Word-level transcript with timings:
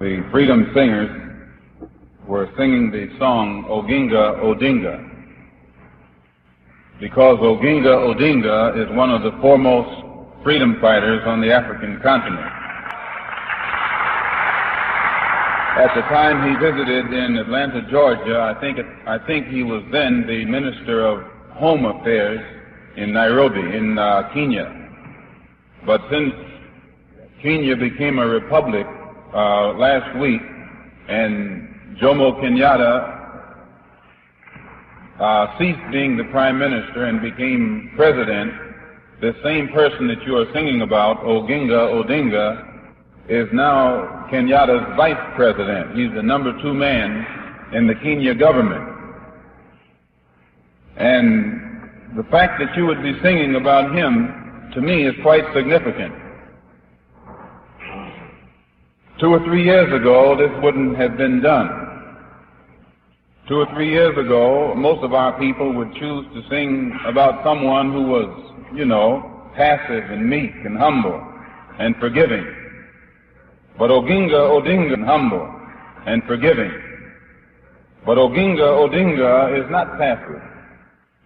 The 0.00 0.24
Freedom 0.30 0.70
Singers 0.76 1.10
were 2.24 2.48
singing 2.56 2.92
the 2.92 3.08
song 3.18 3.64
Oginga 3.68 4.38
Odinga 4.44 5.10
because 7.00 7.38
Oginga 7.38 8.06
Odinga 8.06 8.78
is 8.80 8.96
one 8.96 9.10
of 9.10 9.24
the 9.24 9.36
foremost 9.40 9.90
freedom 10.44 10.78
fighters 10.80 11.22
on 11.26 11.40
the 11.40 11.50
African 11.50 11.98
continent. 12.00 12.46
At 15.82 15.92
the 15.96 16.02
time 16.02 16.48
he 16.48 16.54
visited 16.64 17.12
in 17.12 17.36
Atlanta, 17.36 17.82
Georgia, 17.90 18.54
I 18.54 18.60
think, 18.60 18.78
it, 18.78 18.86
I 19.04 19.18
think 19.26 19.48
he 19.48 19.64
was 19.64 19.82
then 19.90 20.24
the 20.28 20.44
Minister 20.44 21.04
of 21.04 21.24
Home 21.54 21.86
Affairs 21.86 22.38
in 22.96 23.12
Nairobi, 23.12 23.76
in 23.76 23.98
uh, 23.98 24.30
Kenya. 24.32 24.72
But 25.84 26.02
since 26.08 26.32
Kenya 27.42 27.74
became 27.74 28.20
a 28.20 28.26
republic 28.28 28.86
uh, 29.34 29.72
last 29.74 30.18
week, 30.18 30.40
and 31.08 31.96
Jomo 32.00 32.40
Kenyatta 32.40 33.18
uh, 35.20 35.58
ceased 35.58 35.80
being 35.90 36.16
the 36.16 36.24
prime 36.30 36.58
minister 36.58 37.04
and 37.06 37.20
became 37.20 37.92
president, 37.96 38.52
the 39.20 39.34
same 39.42 39.68
person 39.68 40.06
that 40.08 40.22
you 40.24 40.36
are 40.36 40.46
singing 40.52 40.82
about, 40.82 41.18
Oginga 41.24 41.90
Odinga, 41.92 42.64
is 43.28 43.48
now 43.52 44.26
Kenyatta's 44.32 44.96
vice 44.96 45.34
president. 45.36 45.96
He's 45.96 46.14
the 46.14 46.22
number 46.22 46.52
two 46.62 46.72
man 46.72 47.26
in 47.74 47.86
the 47.86 47.94
Kenya 47.96 48.34
government. 48.34 48.96
And 50.96 52.16
the 52.16 52.24
fact 52.30 52.60
that 52.60 52.76
you 52.76 52.86
would 52.86 53.02
be 53.02 53.12
singing 53.22 53.56
about 53.56 53.94
him, 53.94 54.70
to 54.74 54.80
me, 54.80 55.06
is 55.06 55.14
quite 55.22 55.44
significant. 55.54 56.14
Two 59.20 59.34
or 59.34 59.44
three 59.44 59.64
years 59.64 59.92
ago, 59.92 60.36
this 60.36 60.50
wouldn't 60.62 60.96
have 60.96 61.16
been 61.16 61.42
done. 61.42 61.68
Two 63.48 63.56
or 63.56 63.66
three 63.74 63.90
years 63.90 64.16
ago, 64.16 64.74
most 64.76 65.02
of 65.02 65.12
our 65.12 65.36
people 65.40 65.72
would 65.72 65.92
choose 65.94 66.24
to 66.34 66.42
sing 66.48 66.96
about 67.04 67.42
someone 67.42 67.92
who 67.92 68.02
was, 68.02 68.54
you 68.76 68.84
know, 68.84 69.50
passive 69.56 70.08
and 70.10 70.30
meek 70.30 70.52
and 70.64 70.78
humble 70.78 71.20
and 71.80 71.96
forgiving. 71.96 72.46
But 73.76 73.90
Oginga 73.90 74.38
Odinga 74.38 75.04
humble 75.04 75.52
and 76.06 76.22
forgiving. 76.24 76.70
But 78.06 78.18
Oginga 78.18 78.60
Odinga 78.60 79.64
is 79.64 79.68
not 79.68 79.98
passive. 79.98 80.42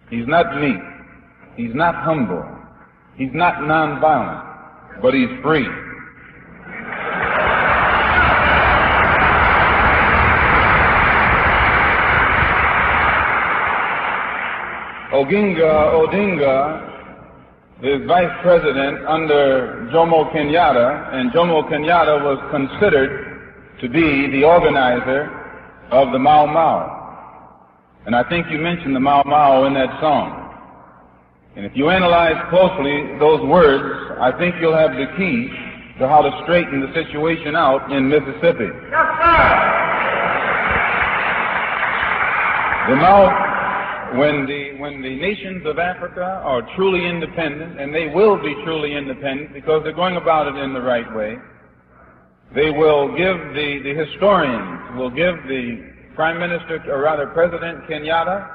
He's 0.09 0.25
not 0.27 0.59
meek. 0.59 0.81
He's 1.55 1.75
not 1.75 1.93
humble. 1.93 2.43
He's 3.17 3.33
not 3.33 3.55
nonviolent. 3.55 4.99
But 4.99 5.13
he's 5.13 5.29
free. 5.43 5.67
Oginga 15.13 15.93
Odinga 15.93 16.89
is 17.83 18.07
vice 18.07 18.35
president 18.41 19.05
under 19.05 19.87
Jomo 19.93 20.33
Kenyatta, 20.33 21.13
and 21.13 21.31
Jomo 21.31 21.69
Kenyatta 21.69 22.23
was 22.23 22.39
considered 22.49 23.77
to 23.79 23.89
be 23.89 24.31
the 24.31 24.43
organizer 24.43 25.29
of 25.91 26.11
the 26.13 26.17
Mau 26.17 26.47
Mau. 26.47 27.03
And 28.07 28.15
I 28.15 28.27
think 28.27 28.47
you 28.49 28.57
mentioned 28.57 28.95
the 28.95 28.99
Mau 28.99 29.21
Mau 29.23 29.65
in 29.65 29.75
that 29.75 30.01
song. 30.01 30.49
And 31.55 31.63
if 31.63 31.73
you 31.75 31.91
analyze 31.91 32.41
closely 32.49 33.19
those 33.19 33.41
words, 33.45 34.17
I 34.19 34.31
think 34.39 34.55
you'll 34.59 34.75
have 34.75 34.93
the 34.93 35.05
key 35.15 35.47
to 35.99 36.07
how 36.07 36.23
to 36.23 36.31
straighten 36.43 36.81
the 36.81 36.91
situation 36.91 37.55
out 37.55 37.91
in 37.91 38.09
Mississippi. 38.09 38.65
Yes, 38.89 39.07
sir. 39.21 39.73
The 42.89 42.95
Mau, 42.95 43.29
when 44.17 44.45
the, 44.47 44.62
when 44.83 45.01
the 45.01 45.15
nations 45.15 45.65
of 45.65 45.79
Africa 45.79 46.41
are 46.43 46.61
truly 46.75 47.07
independent, 47.07 47.79
and 47.79 47.95
they 47.95 48.07
will 48.07 48.35
be 48.35 48.53
truly 48.65 48.97
independent 48.97 49.53
because 49.53 49.81
they're 49.81 49.93
going 49.93 50.17
about 50.17 50.45
it 50.45 50.61
in 50.61 50.73
the 50.73 50.81
right 50.81 51.07
way, 51.15 51.37
they 52.53 52.69
will 52.69 53.07
give 53.15 53.37
the, 53.55 53.79
the 53.81 53.93
historians, 53.95 54.97
will 54.97 55.09
give 55.09 55.35
the 55.47 55.89
Prime 56.15 56.37
Minister, 56.37 56.83
or 56.91 57.01
rather 57.01 57.27
President 57.27 57.85
Kenyatta, 57.87 58.45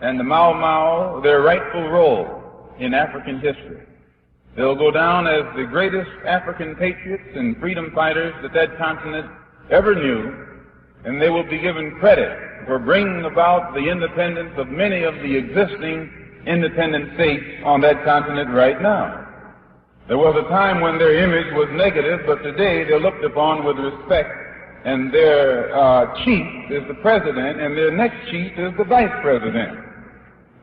and 0.00 0.18
the 0.18 0.24
Mau 0.24 0.54
Mau 0.54 1.20
their 1.20 1.42
rightful 1.42 1.90
role 1.90 2.72
in 2.78 2.94
African 2.94 3.38
history. 3.38 3.82
They'll 4.56 4.74
go 4.74 4.90
down 4.90 5.26
as 5.26 5.44
the 5.56 5.64
greatest 5.64 6.10
African 6.26 6.74
patriots 6.74 7.36
and 7.36 7.54
freedom 7.58 7.92
fighters 7.94 8.32
that 8.40 8.54
that 8.54 8.78
continent 8.78 9.30
ever 9.70 9.94
knew, 9.94 10.22
and 11.04 11.20
they 11.20 11.28
will 11.28 11.44
be 11.44 11.58
given 11.58 11.98
credit 12.00 12.49
for 12.66 12.78
bringing 12.78 13.24
about 13.24 13.74
the 13.74 13.88
independence 13.88 14.52
of 14.56 14.68
many 14.68 15.02
of 15.02 15.14
the 15.16 15.36
existing 15.36 16.10
independent 16.46 17.14
states 17.14 17.44
on 17.64 17.80
that 17.80 18.04
continent 18.04 18.50
right 18.50 18.80
now. 18.80 19.26
There 20.08 20.18
was 20.18 20.34
a 20.34 20.48
time 20.48 20.80
when 20.80 20.98
their 20.98 21.22
image 21.22 21.52
was 21.54 21.68
negative, 21.72 22.20
but 22.26 22.42
today 22.42 22.84
they're 22.84 22.98
looked 23.00 23.24
upon 23.24 23.64
with 23.64 23.76
respect, 23.78 24.30
and 24.84 25.12
their 25.12 25.76
uh, 25.76 26.24
chief 26.24 26.46
is 26.70 26.82
the 26.88 26.98
president, 27.02 27.60
and 27.60 27.76
their 27.76 27.92
next 27.92 28.30
chief 28.30 28.52
is 28.58 28.72
the 28.76 28.84
vice 28.84 29.12
president. 29.22 29.78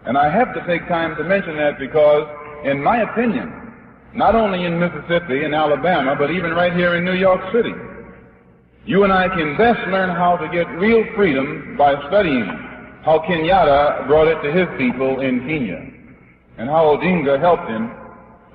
And 0.05 0.17
I 0.17 0.29
have 0.29 0.53
to 0.53 0.65
take 0.67 0.87
time 0.87 1.15
to 1.15 1.23
mention 1.23 1.55
that 1.57 1.79
because, 1.79 2.27
in 2.65 2.81
my 2.83 3.01
opinion, 3.01 3.73
not 4.13 4.35
only 4.35 4.65
in 4.65 4.79
Mississippi 4.79 5.43
and 5.43 5.53
Alabama, 5.53 6.15
but 6.17 6.31
even 6.31 6.51
right 6.51 6.73
here 6.73 6.95
in 6.95 7.05
New 7.05 7.15
York 7.15 7.41
City, 7.53 7.73
you 8.87 9.03
and 9.03 9.11
I 9.11 9.27
can 9.27 9.57
best 9.57 9.83
learn 9.91 10.15
how 10.15 10.37
to 10.37 10.47
get 10.47 10.63
real 10.79 11.03
freedom 11.13 11.75
by 11.77 11.93
studying 12.07 12.47
how 13.03 13.19
Kenyatta 13.19 14.07
brought 14.07 14.29
it 14.29 14.39
to 14.41 14.49
his 14.49 14.67
people 14.77 15.19
in 15.19 15.41
Kenya 15.41 15.83
and 16.57 16.69
how 16.69 16.95
Odinga 16.95 17.37
helped 17.39 17.67
him 17.67 17.91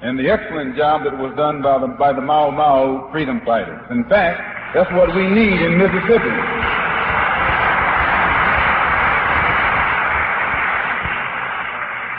and 0.00 0.18
the 0.18 0.30
excellent 0.30 0.74
job 0.74 1.04
that 1.04 1.12
was 1.18 1.36
done 1.36 1.60
by 1.60 1.78
the, 1.78 1.86
by 1.86 2.12
the 2.14 2.22
Mau 2.22 2.50
Mau 2.50 3.12
freedom 3.12 3.42
fighters. 3.44 3.78
In 3.90 4.04
fact, 4.08 4.40
that's 4.74 4.90
what 4.92 5.14
we 5.14 5.28
need 5.28 5.60
in 5.60 5.76
Mississippi. 5.76 6.32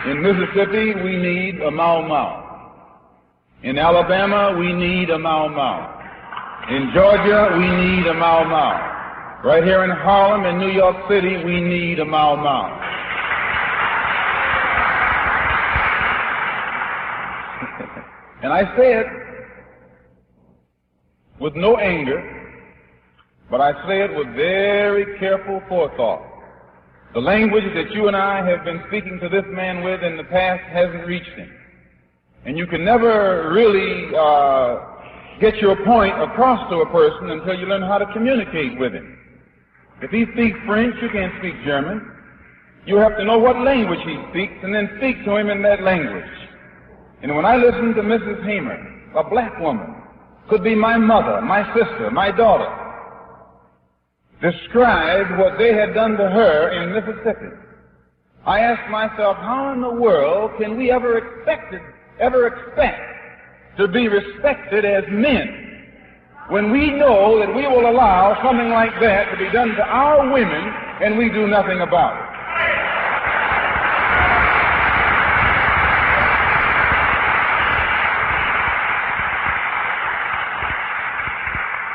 In 0.06 0.22
Mississippi, 0.22 1.02
we 1.02 1.18
need 1.18 1.62
a 1.62 1.72
Mau 1.72 2.08
Mau. 2.08 2.70
In 3.64 3.80
Alabama, 3.80 4.56
we 4.60 4.72
need 4.72 5.10
a 5.10 5.18
Mau 5.18 5.50
Mau. 5.50 6.03
In 6.70 6.92
Georgia, 6.96 7.50
we 7.58 7.68
need 7.68 8.08
a 8.08 8.14
Mau 8.14 8.46
Mau. 8.46 9.42
Right 9.44 9.66
here 9.66 9.84
in 9.84 9.90
Harlem 9.90 10.46
and 10.46 10.58
New 10.58 10.72
York 10.72 10.96
City, 11.10 11.44
we 11.44 11.60
need 11.60 12.00
a 12.00 12.06
Mau 12.06 12.38
Mau. 12.38 12.64
and 18.44 18.54
I 18.54 18.64
say 18.78 18.94
it 18.94 19.08
with 21.42 21.54
no 21.58 21.76
anger, 21.76 22.24
but 23.52 23.60
I 23.60 23.74
say 23.86 24.06
it 24.06 24.16
with 24.16 24.34
very 24.34 25.20
careful 25.20 25.62
forethought. 25.68 26.22
The 27.14 27.20
language 27.20 27.66
that 27.76 27.92
you 27.92 28.08
and 28.08 28.16
I 28.16 28.38
have 28.50 28.64
been 28.64 28.82
speaking 28.88 29.20
to 29.22 29.28
this 29.28 29.44
man 29.50 29.84
with 29.84 30.02
in 30.02 30.16
the 30.16 30.24
past 30.24 30.64
hasn't 30.72 31.06
reached 31.06 31.36
him. 31.36 31.52
And 32.46 32.58
you 32.58 32.68
can 32.68 32.86
never 32.86 33.52
really 33.52 34.16
uh, 34.16 34.93
get 35.44 35.58
your 35.58 35.76
point 35.84 36.16
across 36.22 36.70
to 36.70 36.78
a 36.78 36.90
person 36.90 37.32
until 37.32 37.54
you 37.60 37.66
learn 37.66 37.82
how 37.82 37.98
to 37.98 38.06
communicate 38.14 38.80
with 38.80 38.94
him. 38.94 39.20
If 40.02 40.10
he 40.10 40.24
speaks 40.32 40.58
French, 40.66 40.96
you 41.02 41.10
can't 41.10 41.34
speak 41.40 41.56
German. 41.66 42.00
You 42.86 42.96
have 42.96 43.18
to 43.18 43.26
know 43.26 43.40
what 43.40 43.60
language 43.60 44.00
he 44.06 44.18
speaks 44.32 44.54
and 44.64 44.74
then 44.74 44.90
speak 45.00 45.26
to 45.26 45.36
him 45.36 45.50
in 45.50 45.62
that 45.64 45.84
language. 45.84 46.32
And 47.22 47.36
when 47.36 47.46
I 47.46 47.58
listen 47.58 47.94
to 47.94 48.02
Mrs. 48.02 48.46
Hamer, 48.46 48.80
a 49.18 49.30
black 49.30 49.60
woman, 49.60 49.94
could 50.50 50.64
be 50.64 50.76
my 50.76 50.98
mother, 50.98 51.42
my 51.42 51.66
sister, 51.76 52.10
my 52.10 52.32
daughter, 52.32 52.72
describe 54.42 55.38
what 55.38 55.58
they 55.58 55.74
had 55.74 55.94
done 55.94 56.12
to 56.12 56.30
her 56.30 56.72
in 56.72 56.94
Mississippi, 56.94 57.54
I 58.46 58.60
asked 58.60 58.90
myself, 58.90 59.36
how 59.38 59.74
in 59.74 59.82
the 59.82 59.90
world 59.90 60.52
can 60.58 60.78
we 60.78 60.90
ever 60.90 61.18
expect 61.18 61.74
it, 61.74 61.82
ever 62.22 62.48
expect 62.48 63.13
to 63.78 63.88
be 63.88 64.08
respected 64.08 64.86
as 64.86 65.04
men 65.10 65.64
when 66.50 66.72
we 66.72 66.92
know 66.92 67.40
that 67.40 67.54
we 67.56 67.66
will 67.68 67.90
allow 67.90 68.38
something 68.44 68.70
like 68.70 68.92
that 69.00 69.32
to 69.32 69.38
be 69.38 69.50
done 69.52 69.70
to 69.70 69.84
our 69.84 70.32
women 70.32 70.74
and 71.02 71.18
we 71.18 71.30
do 71.30 71.48
nothing 71.48 71.82
about 71.82 72.18
it. 72.18 72.34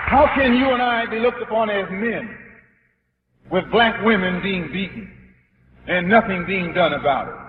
How 0.08 0.26
can 0.34 0.54
you 0.54 0.70
and 0.72 0.82
I 0.82 1.04
be 1.06 1.19
looked 1.19 1.42
upon 1.42 1.69
as 1.69 1.86
men 1.90 2.34
with 3.52 3.70
black 3.70 4.02
women 4.04 4.40
being 4.42 4.72
beaten 4.72 5.12
and 5.86 6.08
nothing 6.08 6.46
being 6.46 6.72
done 6.72 6.94
about 6.94 7.28
it? 7.28 7.47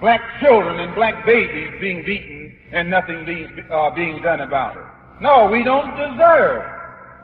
Black 0.00 0.20
children 0.40 0.80
and 0.80 0.94
black 0.94 1.24
babies 1.24 1.70
being 1.80 2.04
beaten 2.04 2.56
and 2.72 2.90
nothing 2.90 3.24
being, 3.24 3.64
uh, 3.70 3.90
being 3.90 4.20
done 4.22 4.40
about 4.40 4.76
it. 4.76 4.84
No, 5.20 5.48
we 5.50 5.62
don't 5.62 5.96
deserve 5.96 6.62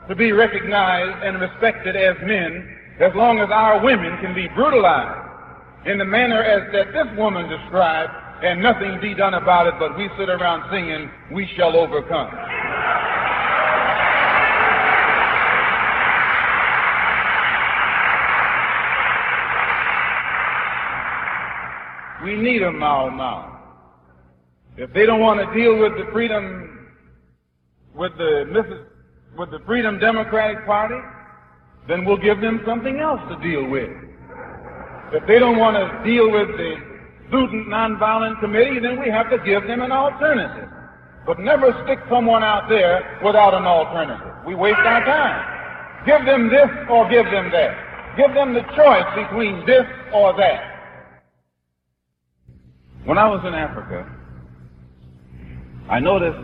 to 0.07 0.15
be 0.15 0.31
recognized 0.31 1.23
and 1.23 1.39
respected 1.39 1.95
as 1.95 2.15
men 2.23 2.77
as 2.99 3.13
long 3.15 3.39
as 3.39 3.49
our 3.51 3.83
women 3.83 4.17
can 4.21 4.33
be 4.33 4.47
brutalized 4.49 5.29
in 5.85 5.97
the 5.97 6.05
manner 6.05 6.43
as 6.43 6.71
that 6.71 6.93
this 6.93 7.17
woman 7.17 7.49
described 7.49 8.11
and 8.43 8.61
nothing 8.61 8.99
be 9.01 9.13
done 9.13 9.35
about 9.35 9.67
it, 9.67 9.73
but 9.77 9.97
we 9.97 10.09
sit 10.17 10.29
around 10.29 10.69
singing, 10.71 11.09
we 11.31 11.47
shall 11.55 11.75
overcome. 11.75 12.29
We 22.23 22.35
need 22.35 22.61
them 22.61 22.79
Mau 22.79 23.09
now. 23.09 23.59
If 24.77 24.93
they 24.93 25.05
don't 25.05 25.19
want 25.19 25.39
to 25.39 25.59
deal 25.59 25.77
with 25.77 25.93
the 25.97 26.11
freedom, 26.11 26.87
with 27.95 28.13
the 28.17 28.45
Mrs., 28.47 28.85
with 29.37 29.51
the 29.51 29.59
Freedom 29.65 29.99
Democratic 29.99 30.65
Party, 30.65 30.99
then 31.87 32.05
we'll 32.05 32.17
give 32.17 32.41
them 32.41 32.61
something 32.65 32.99
else 32.99 33.21
to 33.29 33.35
deal 33.41 33.67
with. 33.69 33.89
If 35.13 35.27
they 35.27 35.39
don't 35.39 35.57
want 35.57 35.75
to 35.75 36.09
deal 36.09 36.31
with 36.31 36.47
the 36.57 36.75
Student 37.27 37.67
Nonviolent 37.67 38.39
Committee, 38.39 38.79
then 38.79 38.99
we 38.99 39.09
have 39.09 39.29
to 39.29 39.37
give 39.39 39.67
them 39.67 39.81
an 39.81 39.91
alternative. 39.91 40.69
But 41.25 41.39
never 41.39 41.71
stick 41.85 41.99
someone 42.09 42.43
out 42.43 42.69
there 42.69 43.19
without 43.23 43.53
an 43.53 43.65
alternative. 43.65 44.35
We 44.45 44.55
waste 44.55 44.79
our 44.79 45.03
time. 45.05 46.05
Give 46.05 46.25
them 46.25 46.49
this 46.49 46.69
or 46.89 47.09
give 47.09 47.25
them 47.25 47.51
that. 47.51 48.17
Give 48.17 48.33
them 48.33 48.53
the 48.53 48.63
choice 48.75 49.07
between 49.15 49.65
this 49.65 49.85
or 50.13 50.35
that. 50.37 50.70
When 53.03 53.17
I 53.17 53.27
was 53.27 53.41
in 53.47 53.55
Africa, 53.55 54.07
I 55.89 55.99
noticed 55.99 56.37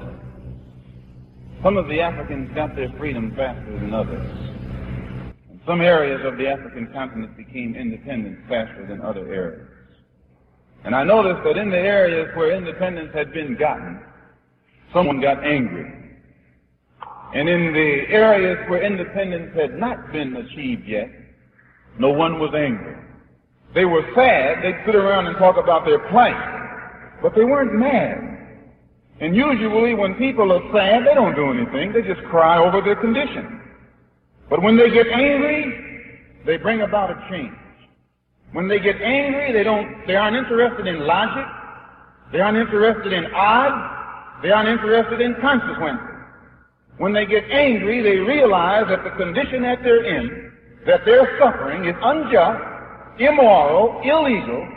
some 1.62 1.77
of 1.77 1.88
the 1.88 2.01
Africans 2.01 2.50
got 2.56 2.75
their 2.75 2.92
freedom 2.98 3.31
faster 3.36 3.80
than 3.80 3.94
others. 3.94 4.27
And 5.51 5.59
some 5.68 5.81
areas 5.81 6.21
of 6.25 6.36
the 6.39 6.48
African 6.48 6.92
continent 6.92 7.38
became 7.38 7.75
independent 7.75 8.39
faster 8.50 8.88
than 8.88 9.01
other 9.01 9.31
areas. 9.31 9.68
And 10.83 10.95
I 10.95 11.04
noticed 11.04 11.44
that 11.44 11.57
in 11.57 11.69
the 11.69 11.77
areas 11.77 12.36
where 12.36 12.51
independence 12.51 13.12
had 13.13 13.31
been 13.33 13.56
gotten, 13.56 14.01
someone 14.92 15.21
got 15.21 15.44
angry. 15.44 15.94
And 17.36 17.48
in 17.48 17.71
the 17.71 18.01
areas 18.10 18.57
where 18.68 18.81
independence 18.81 19.56
had 19.56 19.77
not 19.77 20.12
been 20.12 20.36
achieved 20.38 20.88
yet, 20.88 21.12
no 22.00 22.10
one 22.10 22.39
was 22.39 22.56
angry. 22.56 22.95
They 23.74 23.86
were 23.86 24.02
sad. 24.16 24.64
They'd 24.64 24.81
sit 24.86 24.96
around 24.96 25.28
and 25.28 25.38
talk 25.38 25.58
about 25.58 25.86
their 25.86 26.00
plight. 26.10 26.36
But 27.22 27.36
they 27.36 27.44
weren't 27.44 27.74
mad. 27.74 28.28
And 29.19 29.36
usually 29.36 29.96
when 29.96 30.14
people 30.16 30.52
are 30.52 30.62
sad, 30.72 31.06
they 31.08 31.14
don't 31.14 31.36
do 31.36 31.52
anything. 31.52 31.92
They 31.92 32.02
just 32.02 32.22
cry 32.30 32.60
over 32.60 32.81
their 32.81 32.96
condition. 32.96 33.62
But 34.50 34.62
when 34.62 34.78
they 34.78 34.90
get 34.90 35.08
angry, 35.08 35.88
they 36.46 36.58
bring 36.58 36.81
about 36.81 37.12
a 37.12 37.28
change. 37.30 37.54
When 38.54 38.68
they 38.68 38.80
get 38.80 39.02
angry, 39.02 39.52
they 39.52 39.64
don't, 39.64 40.06
they 40.08 40.16
aren't 40.16 40.38
interested 40.38 40.88
in 40.88 41.06
logic. 41.06 41.46
They 42.31 42.40
aren't 42.40 42.58
interested 42.58 43.12
in 43.12 43.25
odds. 43.34 44.42
They 44.44 44.52
aren't 44.52 44.70
interested 44.70 45.20
in 45.20 45.36
consequences. 45.42 46.08
When 46.98 47.13
they 47.13 47.25
get 47.25 47.44
angry, 47.52 48.02
they 48.02 48.18
realize 48.18 48.86
that 48.90 49.04
the 49.04 49.12
condition 49.12 49.62
that 49.63 49.80
they're 49.84 50.06
in, 50.06 50.52
that 50.86 51.02
they're 51.06 51.38
suffering 51.40 51.86
is 51.86 51.96
unjust, 52.02 52.76
immoral, 53.19 54.02
illegal, 54.04 54.68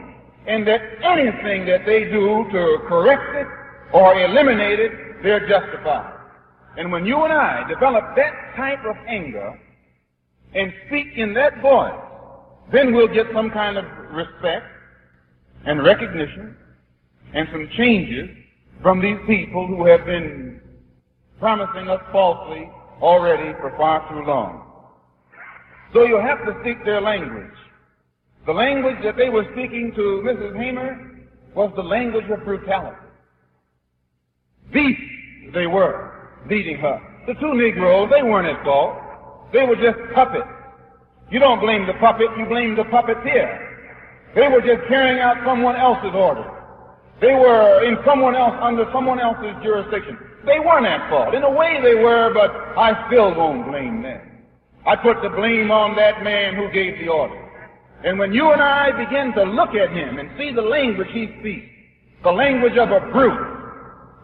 and 0.47 0.67
that 0.67 0.81
anything 1.03 1.67
that 1.67 1.85
they 1.87 2.05
do 2.05 2.47
to 2.53 2.79
correct 2.89 3.37
it 3.37 3.47
or 3.93 4.15
eliminate 4.21 4.81
it, 4.81 5.23
they're 5.23 5.47
justified. 5.49 6.15
And 6.77 6.91
when 6.93 7.05
you 7.05 7.23
and 7.25 7.33
I 7.33 7.69
develop 7.69 8.17
that 8.17 8.33
type 8.57 8.85
of 8.85 8.97
anger 9.09 9.59
and 10.55 10.73
speak 10.87 11.09
in 11.17 11.35
that 11.35 11.61
voice, 11.61 12.01
then 12.73 12.95
we'll 12.95 13.13
get 13.13 13.27
some 13.35 13.51
kind 13.51 13.77
of 13.77 13.85
respect 14.13 14.67
and 15.67 15.85
recognition 15.85 16.57
and 17.35 17.49
some 17.53 17.69
changes 17.77 18.31
from 18.83 19.01
these 19.01 19.19
people 19.27 19.67
who 19.67 19.85
have 19.87 20.05
been 20.07 20.61
promising 21.39 21.89
us 21.89 22.01
falsely 22.13 22.71
already 23.01 23.53
for 23.61 23.75
far 23.77 24.09
too 24.09 24.27
long. 24.27 24.67
So 25.93 26.05
you 26.05 26.19
have 26.19 26.45
to 26.47 26.57
speak 26.61 26.85
their 26.85 27.01
language. 27.01 27.51
The 28.47 28.53
language 28.53 28.97
that 29.05 29.17
they 29.17 29.29
were 29.29 29.45
speaking 29.53 29.93
to 29.95 30.23
Mrs. 30.25 30.57
Hamer 30.57 31.21
was 31.55 31.73
the 31.77 31.83
language 31.83 32.25
of 32.31 32.45
brutality. 32.45 32.97
Beasts 34.73 35.03
they 35.53 35.67
were, 35.67 36.31
beating 36.49 36.79
her. 36.79 37.01
The 37.27 37.35
two 37.35 37.55
Negroes, 37.55 38.11
they 38.11 38.23
weren't 38.23 38.47
at 38.47 38.65
fault. 38.65 38.97
They 39.53 39.65
were 39.65 39.77
just 39.77 39.99
puppets. 40.15 40.47
You 41.31 41.39
don't 41.39 41.61
blame 41.61 41.87
the 41.87 41.95
puppet, 41.95 42.29
you 42.39 42.47
blame 42.47 42.77
the 42.77 42.85
puppeteer. 42.85 43.71
They 44.35 44.49
were 44.49 44.61
just 44.61 44.87
carrying 44.89 45.21
out 45.21 45.37
someone 45.45 45.77
else's 45.77 46.15
order. 46.15 46.49
They 47.21 47.35
were 47.35 47.85
in 47.85 47.99
someone 48.07 48.35
else, 48.35 48.55
under 48.63 48.89
someone 48.93 49.21
else's 49.21 49.55
jurisdiction. 49.63 50.17
They 50.47 50.59
weren't 50.59 50.87
at 50.87 51.11
fault. 51.11 51.35
In 51.35 51.43
a 51.43 51.51
way 51.51 51.81
they 51.83 51.95
were, 51.95 52.33
but 52.33 52.51
I 52.79 53.07
still 53.09 53.35
won't 53.35 53.67
blame 53.67 54.03
them. 54.03 54.21
I 54.87 54.97
put 54.97 55.21
the 55.23 55.29
blame 55.29 55.71
on 55.71 55.95
that 55.97 56.25
man 56.25 56.55
who 56.55 56.71
gave 56.73 56.99
the 56.99 57.09
order. 57.09 57.50
And 58.05 58.19
when 58.19 58.32
you 58.32 58.50
and 58.52 58.62
I 58.62 58.93
begin 58.93 59.32
to 59.35 59.44
look 59.44 59.75
at 59.75 59.91
him 59.91 60.19
and 60.19 60.31
see 60.38 60.52
the 60.52 60.62
language 60.62 61.08
he 61.12 61.29
speaks, 61.41 61.67
the 62.23 62.32
language 62.32 62.76
of 62.79 62.91
a 62.91 63.00
brute, 63.12 63.61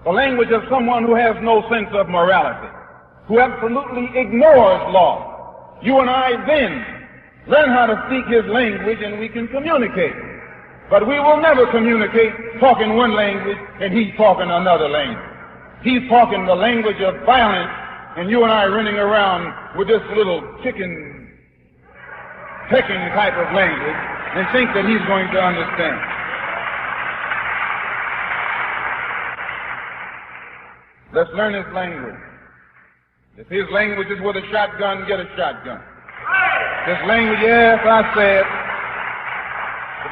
the 0.04 0.10
language 0.10 0.50
of 0.50 0.62
someone 0.70 1.04
who 1.04 1.14
has 1.14 1.36
no 1.42 1.62
sense 1.68 1.88
of 1.92 2.08
morality, 2.08 2.68
who 3.26 3.40
absolutely 3.40 4.08
ignores 4.18 4.80
law. 4.94 5.78
You 5.82 6.00
and 6.00 6.08
I 6.08 6.30
then 6.46 6.84
learn 7.48 7.68
how 7.68 7.86
to 7.86 8.00
speak 8.08 8.26
his 8.32 8.46
language 8.46 8.98
and 9.02 9.20
we 9.20 9.28
can 9.28 9.48
communicate. 9.48 10.14
But 10.88 11.06
we 11.06 11.18
will 11.18 11.40
never 11.42 11.66
communicate 11.70 12.32
talking 12.60 12.96
one 12.96 13.14
language 13.14 13.58
and 13.80 13.92
he's 13.92 14.14
talking 14.16 14.50
another 14.50 14.88
language. 14.88 15.36
He's 15.82 16.08
talking 16.08 16.46
the 16.46 16.54
language 16.54 17.00
of 17.02 17.26
violence 17.26 17.70
and 18.16 18.30
you 18.30 18.42
and 18.44 18.52
I 18.52 18.66
running 18.66 18.96
around 18.96 19.76
with 19.76 19.88
this 19.88 20.02
little 20.16 20.40
chicken 20.62 21.15
pecking 22.68 23.02
type 23.14 23.34
of 23.38 23.48
language 23.54 24.00
and 24.36 24.44
think 24.52 24.70
that 24.74 24.84
he's 24.84 25.02
going 25.06 25.30
to 25.32 25.40
understand. 25.40 25.98
Let's 31.14 31.30
learn 31.32 31.54
his 31.54 31.64
language. 31.72 32.20
If 33.38 33.48
his 33.48 33.64
language 33.72 34.08
is 34.08 34.20
with 34.20 34.36
a 34.36 34.44
shotgun, 34.50 35.06
get 35.06 35.20
a 35.20 35.28
shotgun. 35.36 35.80
This 36.86 37.00
language, 37.06 37.38
yes, 37.42 37.78
I 37.84 38.00
said. 38.14 38.44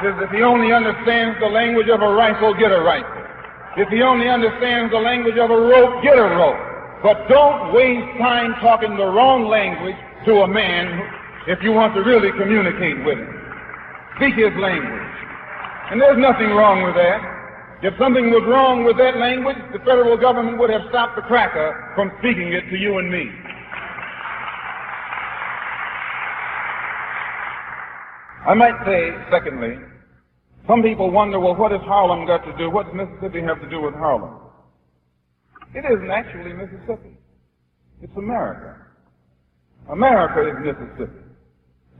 If, 0.01 0.29
if 0.29 0.31
he 0.31 0.41
only 0.41 0.73
understands 0.73 1.39
the 1.39 1.47
language 1.47 1.89
of 1.89 2.01
a 2.01 2.11
rifle, 2.13 2.53
get 2.53 2.71
a 2.71 2.81
rifle. 2.81 3.23
If 3.77 3.89
he 3.89 4.01
only 4.01 4.29
understands 4.29 4.91
the 4.91 4.99
language 4.99 5.37
of 5.37 5.51
a 5.51 5.59
rope, 5.59 6.03
get 6.03 6.17
a 6.17 6.29
rope. 6.35 6.59
But 7.03 7.27
don't 7.27 7.73
waste 7.73 8.17
time 8.17 8.55
talking 8.61 8.95
the 8.97 9.05
wrong 9.05 9.47
language 9.47 9.95
to 10.25 10.41
a 10.41 10.47
man 10.47 10.99
if 11.47 11.61
you 11.61 11.71
want 11.71 11.93
to 11.93 12.01
really 12.01 12.31
communicate 12.37 13.05
with 13.05 13.17
him. 13.17 13.33
Speak 14.17 14.35
his 14.35 14.53
language. 14.57 15.15
And 15.91 16.01
there's 16.01 16.17
nothing 16.17 16.49
wrong 16.49 16.81
with 16.81 16.95
that. 16.95 17.21
If 17.83 17.93
something 17.99 18.31
was 18.31 18.41
wrong 18.47 18.83
with 18.83 18.97
that 18.97 19.17
language, 19.17 19.57
the 19.73 19.79
federal 19.79 20.17
government 20.17 20.57
would 20.57 20.69
have 20.71 20.81
stopped 20.89 21.15
the 21.15 21.21
cracker 21.21 21.93
from 21.93 22.11
speaking 22.19 22.53
it 22.53 22.65
to 22.71 22.77
you 22.77 22.97
and 22.97 23.11
me. 23.11 23.29
I 28.47 28.53
might 28.53 28.77
say, 28.85 29.11
secondly, 29.29 29.77
some 30.67 30.81
people 30.81 31.11
wonder, 31.11 31.39
well, 31.39 31.55
what 31.55 31.71
has 31.71 31.81
Harlem 31.81 32.25
got 32.25 32.45
to 32.45 32.57
do? 32.57 32.69
What 32.69 32.87
does 32.87 32.95
Mississippi 32.95 33.41
have 33.41 33.61
to 33.61 33.69
do 33.69 33.81
with 33.81 33.93
Harlem? 33.93 34.39
It 35.75 35.83
isn't 35.85 36.09
actually 36.09 36.53
Mississippi. 36.53 37.17
It's 38.01 38.15
America. 38.17 38.81
America 39.91 40.47
is 40.49 40.55
Mississippi. 40.63 41.24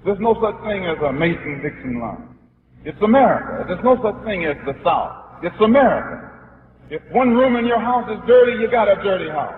There's 0.06 0.20
no 0.20 0.38
such 0.38 0.62
thing 0.70 0.86
as 0.86 1.02
a 1.02 1.12
Mason-Dixon 1.12 2.00
line. 2.00 2.38
It's 2.86 3.02
America. 3.02 3.66
There's 3.68 3.84
no 3.84 3.98
such 4.06 4.24
thing 4.24 4.46
as 4.46 4.56
the 4.64 4.78
South. 4.86 5.42
It's 5.42 5.60
America. 5.60 6.30
If 6.92 7.02
one 7.12 7.34
room 7.34 7.56
in 7.56 7.66
your 7.66 7.80
house 7.82 8.06
is 8.14 8.22
dirty, 8.28 8.62
you 8.62 8.70
got 8.70 8.88
a 8.88 9.02
dirty 9.02 9.28
house. 9.28 9.58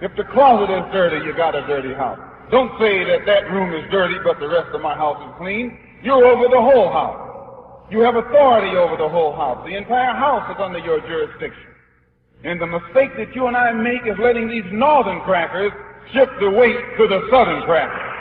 If 0.00 0.14
the 0.16 0.22
closet 0.30 0.70
is 0.70 0.86
dirty, 0.92 1.26
you 1.26 1.34
got 1.34 1.56
a 1.56 1.66
dirty 1.66 1.92
house. 1.92 2.20
Don't 2.52 2.70
say 2.78 3.02
that 3.02 3.26
that 3.26 3.50
room 3.50 3.74
is 3.74 3.90
dirty, 3.90 4.14
but 4.22 4.38
the 4.38 4.46
rest 4.46 4.70
of 4.72 4.80
my 4.80 4.94
house 4.94 5.18
is 5.26 5.34
clean. 5.38 5.76
You're 6.04 6.24
over 6.24 6.46
the 6.46 6.62
whole 6.62 6.92
house. 6.92 7.90
You 7.90 8.00
have 8.00 8.14
authority 8.14 8.76
over 8.76 8.96
the 8.96 9.08
whole 9.08 9.34
house. 9.34 9.66
The 9.66 9.74
entire 9.74 10.14
house 10.14 10.48
is 10.54 10.62
under 10.62 10.78
your 10.78 11.00
jurisdiction. 11.00 11.74
And 12.44 12.60
the 12.60 12.66
mistake 12.66 13.16
that 13.16 13.34
you 13.34 13.48
and 13.48 13.56
I 13.56 13.72
make 13.72 14.06
is 14.06 14.14
letting 14.22 14.48
these 14.48 14.70
northern 14.70 15.20
crackers 15.22 15.72
shift 16.12 16.32
the 16.38 16.50
weight 16.50 16.78
to 16.98 17.08
the 17.08 17.26
southern 17.30 17.62
crackers. 17.62 18.13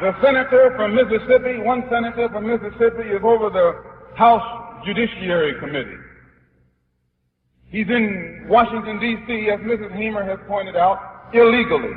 The 0.00 0.14
senator 0.22 0.72
from 0.76 0.94
Mississippi, 0.94 1.58
one 1.58 1.84
senator 1.90 2.30
from 2.30 2.46
Mississippi 2.46 3.10
is 3.10 3.20
over 3.22 3.50
the 3.50 4.16
House 4.16 4.82
Judiciary 4.86 5.60
Committee. 5.60 5.98
He's 7.68 7.86
in 7.86 8.46
Washington, 8.48 8.98
D.C., 8.98 9.50
as 9.50 9.60
Mrs. 9.60 9.92
Hamer 9.94 10.24
has 10.24 10.38
pointed 10.48 10.74
out, 10.74 11.28
illegally. 11.34 11.92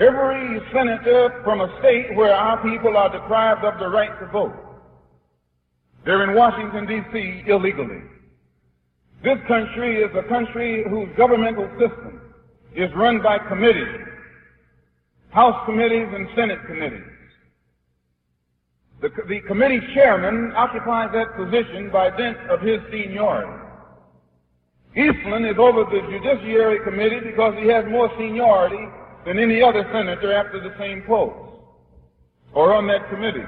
Every 0.00 0.58
senator 0.72 1.42
from 1.44 1.60
a 1.60 1.68
state 1.80 2.16
where 2.16 2.34
our 2.34 2.56
people 2.62 2.96
are 2.96 3.12
deprived 3.12 3.62
of 3.62 3.78
the 3.78 3.88
right 3.88 4.18
to 4.20 4.26
vote, 4.28 4.56
they're 6.06 6.24
in 6.24 6.34
Washington, 6.34 6.86
D.C. 6.86 7.44
illegally. 7.46 8.02
This 9.22 9.38
country 9.46 10.02
is 10.02 10.10
a 10.16 10.26
country 10.30 10.82
whose 10.88 11.10
governmental 11.14 11.68
system 11.78 12.22
is 12.74 12.90
run 12.94 13.22
by 13.22 13.38
committees, 13.38 14.13
House 15.34 15.66
committees 15.66 16.06
and 16.14 16.28
Senate 16.36 16.60
committees. 16.64 17.02
The, 19.02 19.10
the 19.28 19.40
committee 19.48 19.80
chairman 19.92 20.52
occupies 20.56 21.10
that 21.12 21.36
position 21.36 21.90
by 21.90 22.16
dint 22.16 22.38
of 22.48 22.60
his 22.60 22.78
seniority. 22.92 23.52
Eastland 24.96 25.44
is 25.44 25.56
over 25.58 25.82
the 25.90 26.00
Judiciary 26.08 26.78
Committee 26.84 27.18
because 27.18 27.52
he 27.60 27.66
has 27.66 27.84
more 27.90 28.08
seniority 28.16 28.86
than 29.26 29.40
any 29.40 29.60
other 29.60 29.84
senator 29.92 30.32
after 30.32 30.60
the 30.60 30.72
same 30.78 31.02
post 31.02 31.34
or 32.52 32.72
on 32.72 32.86
that 32.86 33.10
committee. 33.10 33.44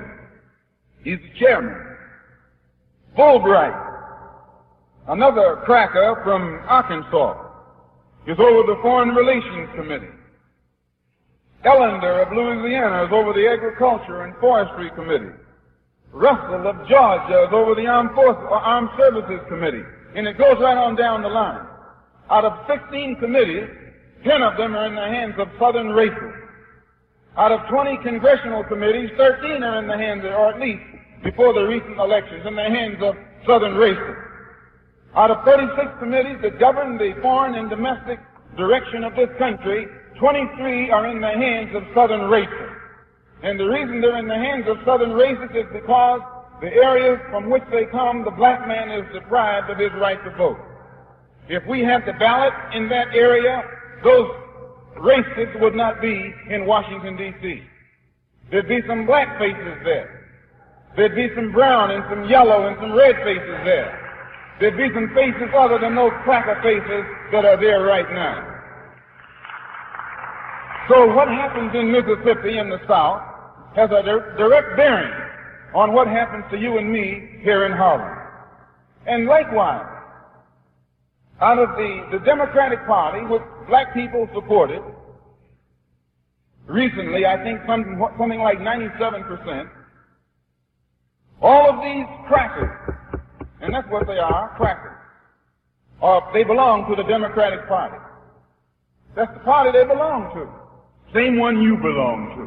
He's 1.05 1.19
the 1.21 1.39
chairman. 1.39 1.77
Fulbright, 3.17 3.79
another 5.07 5.63
cracker 5.65 6.21
from 6.25 6.61
Arkansas, 6.69 7.45
is 8.27 8.37
over 8.41 8.67
the 8.67 8.79
Foreign 8.83 9.11
Relations 9.11 9.69
Committee. 9.77 10.11
Ellender 11.67 12.23
of 12.23 12.31
Louisiana 12.31 13.07
is 13.07 13.13
over 13.13 13.33
the 13.33 13.49
Agriculture 13.51 14.23
and 14.23 14.37
Forestry 14.39 14.89
Committee. 14.95 15.35
Russell 16.13 16.63
of 16.63 16.77
Georgia 16.87 17.43
is 17.43 17.53
over 17.53 17.75
the 17.75 17.89
Armed, 17.89 18.15
Forces, 18.15 18.47
or 18.47 18.63
uh, 18.63 18.71
Armed 18.71 18.91
Services 18.97 19.41
Committee. 19.49 19.83
And 20.15 20.29
it 20.29 20.39
goes 20.39 20.63
right 20.63 20.79
on 20.79 20.95
down 20.95 21.23
the 21.23 21.29
line. 21.29 21.67
Out 22.31 22.45
of 22.45 22.55
16 22.71 23.17
committees, 23.17 23.67
10 24.23 24.43
of 24.43 24.57
them 24.57 24.77
are 24.77 24.87
in 24.87 24.95
the 24.95 25.11
hands 25.11 25.35
of 25.39 25.49
Southern 25.59 25.89
racists. 25.89 26.39
Out 27.37 27.51
of 27.51 27.67
20 27.69 27.99
congressional 27.99 28.63
committees, 28.63 29.11
13 29.19 29.63
are 29.63 29.83
in 29.83 29.89
the 29.89 29.99
hands, 29.99 30.25
of, 30.25 30.31
or 30.39 30.55
at 30.55 30.61
least 30.61 30.87
before 31.25 31.53
the 31.53 31.67
recent 31.67 31.99
elections, 31.99 32.47
in 32.47 32.55
the 32.55 32.63
hands 32.63 33.03
of 33.03 33.17
Southern 33.45 33.75
racists. 33.75 34.23
Out 35.17 35.33
of 35.33 35.45
36 35.45 35.99
committees 35.99 36.39
that 36.43 36.61
govern 36.61 36.97
the 36.97 37.19
foreign 37.21 37.57
and 37.57 37.69
domestic 37.69 38.21
direction 38.57 39.03
of 39.03 39.17
this 39.17 39.31
country, 39.37 39.89
23 40.19 40.91
are 40.91 41.07
in 41.09 41.21
the 41.21 41.29
hands 41.29 41.75
of 41.75 41.83
Southern 41.95 42.23
racists. 42.23 42.77
And 43.43 43.61
the 43.61 43.65
reason 43.65 44.01
they're 44.01 44.19
in 44.19 44.29
the 44.29 44.35
hands 44.35 44.65
of 44.67 44.79
Southern 44.85 45.11
racists 45.11 45.55
is 45.55 45.67
because 45.73 46.21
the 46.61 46.73
areas 46.73 47.21
from 47.31 47.51
which 47.51 47.65
they 47.71 47.85
come, 47.87 48.25
the 48.25 48.31
black 48.31 48.67
man 48.67 48.91
is 48.91 49.05
deprived 49.13 49.71
of 49.71 49.79
his 49.79 49.93
right 50.01 50.23
to 50.25 50.31
vote. 50.37 50.59
If 51.49 51.63
we 51.69 51.81
had 51.85 52.07
the 52.07 52.15
ballot 52.15 52.55
in 52.75 52.89
that 52.89 53.09
area, 53.15 53.63
those 54.03 54.31
racists 54.97 55.61
would 55.61 55.75
not 55.75 56.01
be 56.01 56.35
in 56.49 56.65
Washington, 56.65 57.17
D.C. 57.17 57.63
There'd 58.51 58.69
be 58.69 58.81
some 58.89 59.05
black 59.05 59.39
faces 59.39 59.79
there. 59.85 60.17
There'd 60.97 61.15
be 61.15 61.29
some 61.35 61.53
brown 61.53 61.91
and 61.91 62.03
some 62.09 62.25
yellow 62.29 62.67
and 62.67 62.77
some 62.81 62.93
red 62.93 63.17
faces 63.17 63.61
there. 63.65 63.93
There'd 64.61 64.79
be 64.79 64.89
some 64.95 65.13
faces 65.15 65.53
other 65.55 65.79
than 65.79 65.95
those 65.95 66.13
cracker 66.25 66.57
faces 66.63 67.05
that 67.33 67.45
are 67.45 67.61
there 67.61 67.85
right 67.85 68.11
now. 68.13 68.56
So 70.89 71.13
what 71.15 71.29
happens 71.29 71.75
in 71.75 71.91
Mississippi 71.91 72.59
in 72.59 72.71
the 72.71 72.79
South 72.87 73.21
has 73.75 73.91
a 73.91 74.03
direct 74.39 74.77
bearing 74.77 75.13
on 75.75 75.93
what 75.93 76.07
happens 76.07 76.45
to 76.51 76.59
you 76.59 76.79
and 76.79 76.91
me 76.91 77.41
here 77.43 77.67
in 77.67 77.73
Harlem. 77.73 78.17
And 79.07 79.27
likewise, 79.27 79.85
out 81.41 81.59
of 81.59 81.71
the, 81.71 82.09
the 82.13 82.25
Democratic 82.25 82.87
Party, 82.87 83.27
which 83.27 83.43
black 83.69 83.93
people 83.95 84.29
supported, 84.33 84.81
recently, 86.67 87.27
I 87.27 87.43
think 87.43 87.61
something, 87.67 88.01
something 88.17 88.41
like 88.41 88.59
97%, 88.59 89.69
all 91.43 91.69
of 91.69 91.83
these 91.83 92.07
crackers, 92.29 92.97
and 93.61 93.75
that's 93.75 93.89
what 93.91 94.07
they 94.07 94.19
are, 94.19 94.55
crackers, 94.57 94.97
are, 96.01 96.31
they 96.33 96.45
belong 96.45 96.89
to 96.89 96.97
the 96.97 97.09
Democratic 97.09 97.67
Party. 97.67 97.97
That's 99.17 99.33
the 99.35 99.41
party 99.41 99.77
they 99.77 99.85
belong 99.85 100.33
to. 100.35 100.66
Same 101.15 101.39
one 101.39 101.63
you 101.63 101.77
belong 101.77 102.35
to. 102.35 102.45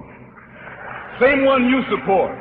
Same 1.24 1.46
one 1.46 1.66
you 1.68 1.84
support. 1.92 2.36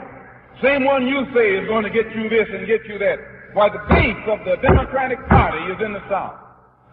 Same 0.63 0.85
one 0.85 1.07
you 1.07 1.27
say 1.35 1.55
is 1.55 1.69
going 1.69 1.85
to 1.85 1.91
get 1.91 2.11
you 2.15 2.29
this 2.29 2.47
and 2.51 2.67
get 2.67 2.85
you 2.87 2.99
that. 2.99 3.19
Why, 3.55 3.69
the 3.71 3.83
base 3.89 4.23
of 4.27 4.43
the 4.45 4.57
Democratic 4.63 5.19
Party 5.29 5.63
is 5.73 5.79
in 5.85 5.93
the 5.93 6.03
South. 6.11 6.35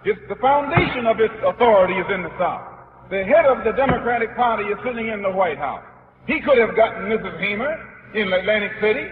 It's 0.05 0.22
the 0.29 0.38
foundation 0.38 1.08
of 1.08 1.20
its 1.20 1.34
authority 1.46 1.96
is 1.98 2.05
in 2.13 2.22
the 2.22 2.34
South. 2.38 2.62
The 3.10 3.25
head 3.25 3.46
of 3.46 3.65
the 3.65 3.74
Democratic 3.74 4.36
Party 4.36 4.65
is 4.70 4.77
sitting 4.86 5.10
in 5.10 5.22
the 5.22 5.32
White 5.32 5.58
House. 5.58 5.84
He 6.27 6.41
could 6.41 6.58
have 6.58 6.75
gotten 6.75 7.10
Mrs. 7.10 7.39
Hamer 7.39 7.74
in 8.13 8.32
Atlantic 8.32 8.72
City. 8.82 9.10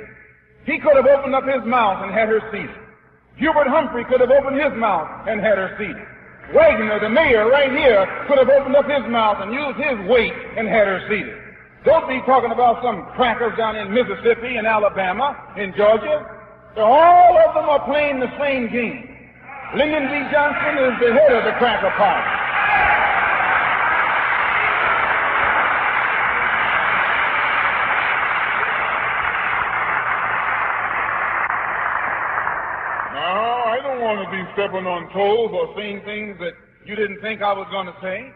He 0.66 0.80
could 0.80 0.96
have 0.96 1.06
opened 1.06 1.36
up 1.36 1.46
his 1.46 1.66
mouth 1.66 2.06
and 2.06 2.14
had 2.14 2.30
her 2.30 2.42
seated. 2.52 2.78
Hubert 3.38 3.68
Humphrey 3.68 4.06
could 4.06 4.22
have 4.22 4.30
opened 4.30 4.62
his 4.62 4.74
mouth 4.78 5.28
and 5.28 5.42
had 5.42 5.58
her 5.58 5.76
seated. 5.78 6.08
Wagner, 6.52 7.00
the 7.00 7.10
mayor 7.10 7.48
right 7.48 7.72
here, 7.72 8.06
could 8.28 8.38
have 8.38 8.50
opened 8.50 8.76
up 8.76 8.90
his 8.90 9.08
mouth 9.10 9.38
and 9.40 9.54
used 9.54 9.80
his 9.80 10.10
weight 10.10 10.34
and 10.58 10.68
had 10.68 10.88
her 10.88 11.00
seated. 11.08 11.38
Don't 11.86 12.08
be 12.08 12.20
talking 12.26 12.52
about 12.52 12.84
some 12.84 13.06
crackers 13.16 13.58
down 13.58 13.76
in 13.76 13.94
Mississippi 13.94 14.56
and 14.58 14.68
Alabama, 14.68 15.36
and 15.58 15.76
Georgia. 15.76 16.26
All 16.78 17.38
of 17.38 17.54
them 17.54 17.70
are 17.70 17.86
playing 17.86 18.20
the 18.20 18.32
same 18.40 18.72
game. 18.72 19.14
Lyndon 19.76 20.08
B. 20.08 20.32
Johnson 20.32 20.78
is 20.78 20.94
the 21.02 21.14
head 21.14 21.32
of 21.34 21.44
the 21.44 21.52
cracker 21.60 21.92
party. 21.98 22.30
Now, 33.14 33.64
I 33.66 33.80
don't 33.82 34.02
stepping 34.74 34.88
on 34.88 35.06
toes 35.14 35.54
or 35.54 35.70
saying 35.78 36.02
things 36.06 36.38
that 36.40 36.54
you 36.86 36.96
didn't 36.96 37.22
think 37.22 37.42
I 37.42 37.54
was 37.54 37.68
going 37.70 37.86
to 37.86 37.94
say. 38.02 38.34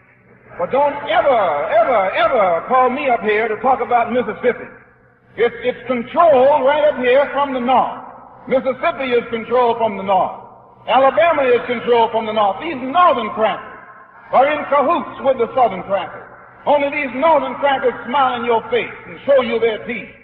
But 0.58 0.70
don't 0.70 0.94
ever, 1.10 1.42
ever, 1.66 2.00
ever 2.14 2.64
call 2.68 2.90
me 2.90 3.10
up 3.10 3.20
here 3.20 3.48
to 3.48 3.56
talk 3.60 3.80
about 3.82 4.12
Mississippi. 4.12 4.70
It's, 5.36 5.54
it's 5.62 5.82
controlled 5.86 6.62
right 6.62 6.86
up 6.88 6.98
here 7.02 7.28
from 7.32 7.54
the 7.54 7.60
north. 7.60 8.46
Mississippi 8.46 9.12
is 9.18 9.26
controlled 9.30 9.78
from 9.78 9.96
the 9.96 10.02
north. 10.02 10.86
Alabama 10.86 11.42
is 11.42 11.60
controlled 11.66 12.10
from 12.12 12.24
the 12.24 12.32
north. 12.32 12.62
These 12.62 12.80
northern 12.80 13.30
crackers 13.34 13.74
are 14.32 14.46
in 14.46 14.62
cahoots 14.70 15.18
with 15.20 15.36
the 15.38 15.50
southern 15.54 15.82
crackers. 15.84 16.24
Only 16.66 16.88
these 16.90 17.12
northern 17.18 17.54
crackers 17.60 17.94
smile 18.06 18.40
in 18.40 18.46
your 18.46 18.62
face 18.70 18.94
and 19.06 19.18
show 19.26 19.42
you 19.42 19.58
their 19.58 19.84
teeth. 19.86 20.14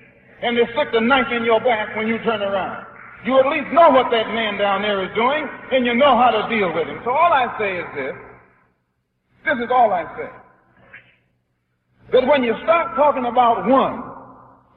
And 0.42 0.56
they 0.56 0.64
stick 0.72 0.88
the 0.92 1.00
knife 1.00 1.30
in 1.34 1.44
your 1.44 1.60
back 1.60 1.94
when 1.96 2.08
you 2.08 2.18
turn 2.22 2.40
around. 2.40 2.83
You 3.24 3.40
at 3.40 3.46
least 3.46 3.72
know 3.72 3.90
what 3.90 4.10
that 4.10 4.28
man 4.28 4.58
down 4.58 4.82
there 4.82 5.02
is 5.02 5.14
doing, 5.14 5.48
and 5.72 5.86
you 5.86 5.94
know 5.94 6.16
how 6.16 6.30
to 6.30 6.44
deal 6.48 6.72
with 6.74 6.86
him. 6.88 7.00
So 7.04 7.10
all 7.10 7.32
I 7.32 7.48
say 7.58 7.78
is 7.78 7.88
this. 7.96 8.14
This 9.44 9.64
is 9.64 9.70
all 9.72 9.92
I 9.92 10.04
say. 10.16 10.30
That 12.12 12.26
when 12.26 12.44
you 12.44 12.54
start 12.62 12.96
talking 12.96 13.24
about 13.24 13.66
one, 13.66 14.02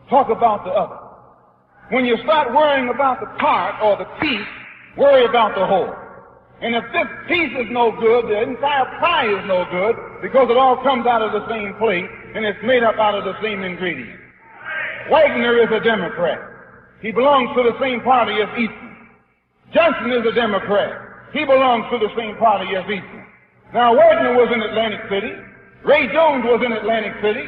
talk 0.10 0.30
about 0.30 0.64
the 0.64 0.72
other. 0.72 0.98
When 1.92 2.06
you 2.06 2.18
start 2.24 2.54
worrying 2.54 2.90
about 2.90 3.20
the 3.20 3.28
part 3.40 3.76
or 3.84 3.98
the 3.98 4.08
piece, 4.20 4.48
worry 4.98 5.26
about 5.26 5.56
the 5.56 5.66
whole. 5.66 5.94
And 6.62 6.76
if 6.76 6.84
this 6.92 7.08
piece 7.28 7.52
is 7.60 7.68
no 7.70 7.92
good, 8.00 8.26
the 8.26 8.42
entire 8.42 8.86
pie 9.00 9.28
is 9.28 9.46
no 9.46 9.64
good 9.70 9.96
because 10.22 10.50
it 10.50 10.58
all 10.58 10.82
comes 10.84 11.06
out 11.06 11.22
of 11.22 11.32
the 11.32 11.48
same 11.50 11.76
plate 11.76 12.10
and 12.34 12.46
it's 12.46 12.60
made 12.64 12.84
up 12.84 12.96
out 12.96 13.14
of 13.14 13.24
the 13.24 13.40
same 13.44 13.64
ingredients. 13.64 14.20
Wagner 15.12 15.62
is 15.62 15.70
a 15.72 15.84
Democrat. 15.84 16.57
He 17.02 17.12
belongs 17.12 17.56
to 17.56 17.64
the 17.64 17.78
same 17.80 18.02
party 18.02 18.34
as 18.42 18.50
Eastland. 18.58 18.98
Johnson 19.74 20.12
is 20.12 20.26
a 20.26 20.34
Democrat. 20.34 21.30
He 21.34 21.46
belongs 21.46 21.86
to 21.92 22.00
the 22.00 22.10
same 22.18 22.38
party 22.38 22.74
as 22.76 22.84
Eastland. 22.90 23.28
Now, 23.74 23.94
Wagner 23.94 24.34
was 24.34 24.50
in 24.54 24.62
Atlantic 24.64 25.02
City. 25.12 25.34
Ray 25.84 26.08
Jones 26.10 26.44
was 26.48 26.64
in 26.66 26.72
Atlantic 26.72 27.14
City. 27.22 27.46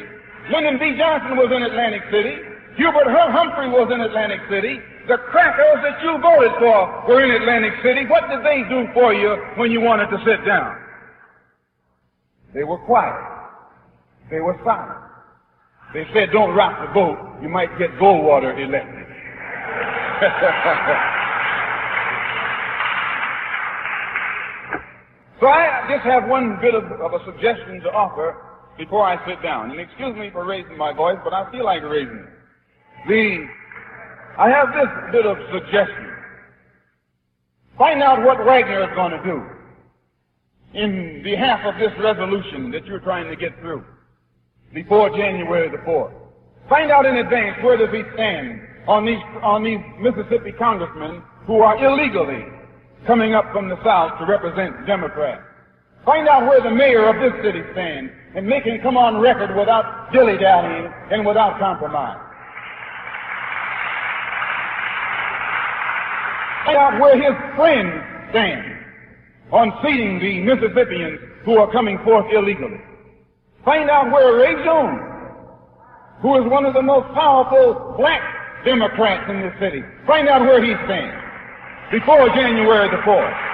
Lyndon 0.52 0.78
B. 0.78 0.94
Johnson 0.96 1.36
was 1.36 1.50
in 1.50 1.62
Atlantic 1.62 2.02
City. 2.12 2.36
Hubert 2.76 3.08
Humphrey 3.08 3.68
was 3.68 3.90
in 3.92 4.00
Atlantic 4.00 4.40
City. 4.48 4.78
The 5.08 5.18
crackers 5.32 5.82
that 5.82 5.98
you 6.02 6.20
voted 6.22 6.52
for 6.60 7.08
were 7.08 7.24
in 7.24 7.30
Atlantic 7.30 7.72
City. 7.82 8.06
What 8.06 8.28
did 8.30 8.44
they 8.44 8.62
do 8.68 8.86
for 8.94 9.12
you 9.12 9.36
when 9.56 9.70
you 9.70 9.80
wanted 9.80 10.06
to 10.14 10.18
sit 10.24 10.44
down? 10.46 10.76
They 12.54 12.64
were 12.64 12.78
quiet. 12.78 13.16
They 14.30 14.40
were 14.40 14.58
silent. 14.64 15.00
They 15.92 16.06
said, 16.14 16.30
don't 16.32 16.54
rock 16.54 16.86
the 16.86 16.94
boat. 16.94 17.18
You 17.42 17.48
might 17.48 17.76
get 17.78 17.90
Goldwater 17.98 18.54
elected. 18.54 18.99
So 25.40 25.46
I 25.48 25.88
just 25.88 26.04
have 26.04 26.28
one 26.28 26.58
bit 26.60 26.74
of, 26.74 26.84
of, 26.84 27.14
a 27.14 27.24
suggestion 27.24 27.80
to 27.80 27.90
offer 27.90 28.36
before 28.76 29.06
I 29.06 29.16
sit 29.26 29.42
down. 29.42 29.70
And 29.70 29.80
excuse 29.80 30.14
me 30.14 30.28
for 30.30 30.44
raising 30.44 30.76
my 30.76 30.92
voice, 30.92 31.16
but 31.24 31.32
I 31.32 31.50
feel 31.50 31.64
like 31.64 31.82
raising 31.82 32.18
it. 32.18 33.08
The, 33.08 33.46
I 34.38 34.50
have 34.50 34.68
this 34.68 34.88
bit 35.12 35.24
of 35.24 35.38
suggestion. 35.50 36.12
Find 37.78 38.02
out 38.02 38.22
what 38.22 38.44
Wagner 38.44 38.82
is 38.82 38.94
going 38.94 39.12
to 39.12 39.22
do 39.24 39.42
in 40.74 41.22
behalf 41.24 41.60
of 41.64 41.80
this 41.80 41.92
resolution 41.98 42.70
that 42.72 42.84
you're 42.84 43.00
trying 43.00 43.28
to 43.30 43.36
get 43.36 43.58
through 43.60 43.82
before 44.74 45.08
January 45.16 45.70
the 45.70 45.78
4th. 45.78 46.12
Find 46.68 46.90
out 46.90 47.06
in 47.06 47.16
advance 47.16 47.56
where 47.64 47.78
does 47.78 47.88
he 47.90 48.02
stand 48.12 48.60
on 48.88 49.04
these, 49.04 49.22
on 49.42 49.62
these 49.62 49.80
Mississippi 49.98 50.52
congressmen 50.52 51.22
who 51.46 51.60
are 51.60 51.76
illegally 51.82 52.44
coming 53.06 53.34
up 53.34 53.50
from 53.52 53.68
the 53.68 53.82
South 53.84 54.18
to 54.18 54.26
represent 54.26 54.86
Democrats. 54.86 55.42
Find 56.04 56.28
out 56.28 56.48
where 56.48 56.60
the 56.62 56.70
mayor 56.70 57.08
of 57.08 57.16
this 57.20 57.42
city 57.44 57.62
stands 57.72 58.12
and 58.34 58.46
make 58.46 58.64
him 58.64 58.80
come 58.82 58.96
on 58.96 59.20
record 59.20 59.54
without 59.56 60.12
dilly-dallying 60.12 60.92
and 61.10 61.26
without 61.26 61.58
compromise. 61.58 62.18
Find 66.64 66.78
out 66.78 67.00
where 67.00 67.16
his 67.16 67.56
friends 67.56 67.92
stand 68.30 68.64
on 69.52 69.72
seating 69.82 70.20
the 70.20 70.40
Mississippians 70.40 71.18
who 71.44 71.58
are 71.58 71.70
coming 71.72 71.98
forth 72.04 72.26
illegally. 72.32 72.80
Find 73.64 73.90
out 73.90 74.10
where 74.12 74.36
Ray 74.36 74.64
Jones, 74.64 75.00
who 76.22 76.36
is 76.36 76.50
one 76.50 76.64
of 76.64 76.74
the 76.74 76.82
most 76.82 77.12
powerful 77.14 77.94
black 77.98 78.22
Democrats 78.64 79.30
in 79.30 79.40
this 79.40 79.54
city, 79.60 79.82
find 80.06 80.28
out 80.28 80.42
where 80.42 80.62
he 80.62 80.74
stands 80.84 81.16
before 81.90 82.28
January 82.30 82.88
the 82.90 83.02
4th. 83.02 83.46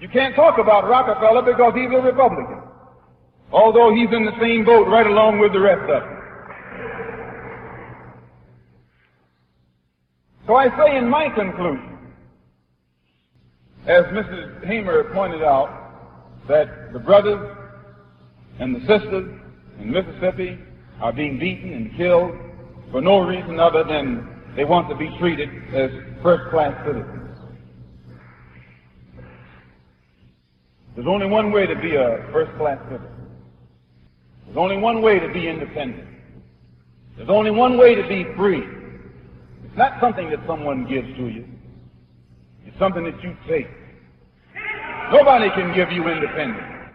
You 0.00 0.08
can't 0.08 0.34
talk 0.34 0.58
about 0.58 0.88
Rockefeller 0.88 1.42
because 1.42 1.72
he's 1.74 1.90
a 1.90 2.02
Republican, 2.02 2.60
although 3.52 3.94
he's 3.94 4.12
in 4.12 4.24
the 4.24 4.38
same 4.40 4.64
boat 4.64 4.86
right 4.88 5.06
along 5.06 5.38
with 5.38 5.52
the 5.52 5.60
rest 5.60 5.82
of 5.82 6.02
them. 6.02 6.20
So 10.46 10.54
I 10.56 10.68
say 10.76 10.98
in 10.98 11.08
my 11.08 11.30
conclusion, 11.30 11.98
as 13.86 14.04
Mrs. 14.06 14.66
Hamer 14.66 15.04
pointed 15.14 15.42
out, 15.42 15.80
that 16.48 16.92
the 16.92 16.98
brothers 16.98 17.56
and 18.58 18.76
the 18.76 18.80
sisters 18.80 19.40
in 19.80 19.90
Mississippi 19.90 20.58
are 21.00 21.12
being 21.12 21.38
beaten 21.38 21.72
and 21.72 21.96
killed 21.96 22.32
for 22.90 23.00
no 23.00 23.20
reason 23.20 23.58
other 23.58 23.84
than 23.84 24.52
they 24.56 24.64
want 24.64 24.88
to 24.88 24.94
be 24.94 25.10
treated 25.18 25.48
as 25.74 25.90
first-class 26.22 26.74
citizens. 26.86 27.20
There's 30.94 31.08
only 31.08 31.26
one 31.26 31.50
way 31.50 31.66
to 31.66 31.74
be 31.74 31.96
a 31.96 32.28
first-class 32.32 32.78
citizen. 32.84 33.10
There's 34.44 34.56
only 34.56 34.76
one 34.76 35.02
way 35.02 35.18
to 35.18 35.32
be 35.32 35.48
independent. 35.48 36.08
There's 37.16 37.28
only 37.28 37.50
one 37.50 37.76
way 37.76 37.94
to 37.96 38.06
be 38.06 38.24
free. 38.36 38.62
It's 39.64 39.76
not 39.76 40.00
something 40.00 40.30
that 40.30 40.38
someone 40.46 40.86
gives 40.86 41.08
to 41.16 41.28
you. 41.28 41.46
It's 42.64 42.78
something 42.78 43.02
that 43.04 43.20
you 43.22 43.36
take. 43.48 43.66
Nobody 45.12 45.50
can 45.50 45.74
give 45.74 45.90
you 45.90 46.08
independence. 46.08 46.92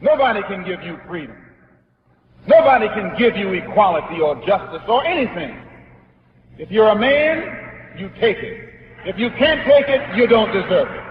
Nobody 0.00 0.42
can 0.42 0.64
give 0.64 0.82
you 0.82 0.98
freedom. 1.06 1.36
Nobody 2.46 2.88
can 2.88 3.14
give 3.18 3.36
you 3.36 3.52
equality 3.52 4.20
or 4.20 4.34
justice 4.46 4.82
or 4.88 5.04
anything. 5.04 5.56
If 6.58 6.70
you're 6.70 6.88
a 6.88 6.98
man, 6.98 7.96
you 7.98 8.10
take 8.20 8.38
it. 8.38 8.70
If 9.04 9.18
you 9.18 9.30
can't 9.38 9.66
take 9.66 9.88
it, 9.88 10.16
you 10.16 10.26
don't 10.26 10.52
deserve 10.52 10.88
it. 10.88 11.04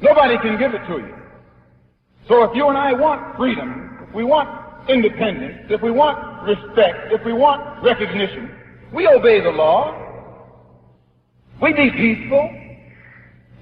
Nobody 0.00 0.38
can 0.38 0.58
give 0.58 0.74
it 0.74 0.86
to 0.88 0.98
you. 0.98 1.14
So 2.28 2.44
if 2.44 2.56
you 2.56 2.68
and 2.68 2.78
I 2.78 2.92
want 2.92 3.36
freedom, 3.36 4.06
if 4.08 4.14
we 4.14 4.24
want 4.24 4.48
independence, 4.88 5.66
if 5.70 5.82
we 5.82 5.90
want 5.90 6.18
respect, 6.44 7.12
if 7.12 7.24
we 7.24 7.32
want 7.32 7.82
recognition, 7.84 8.50
we 8.92 9.06
obey 9.06 9.40
the 9.40 9.50
law. 9.50 9.98
We 11.60 11.72
be 11.72 11.90
peaceful. 11.90 12.58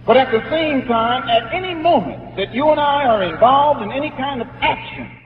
But 0.06 0.16
at 0.16 0.30
the 0.32 0.42
same 0.50 0.86
time, 0.88 1.28
at 1.28 1.52
any 1.54 1.74
moment 1.74 2.36
that 2.36 2.54
you 2.54 2.70
and 2.70 2.80
I 2.80 3.04
are 3.04 3.22
involved 3.22 3.82
in 3.82 3.92
any 3.92 4.10
kind 4.10 4.40
of 4.40 4.48
action 4.60 5.19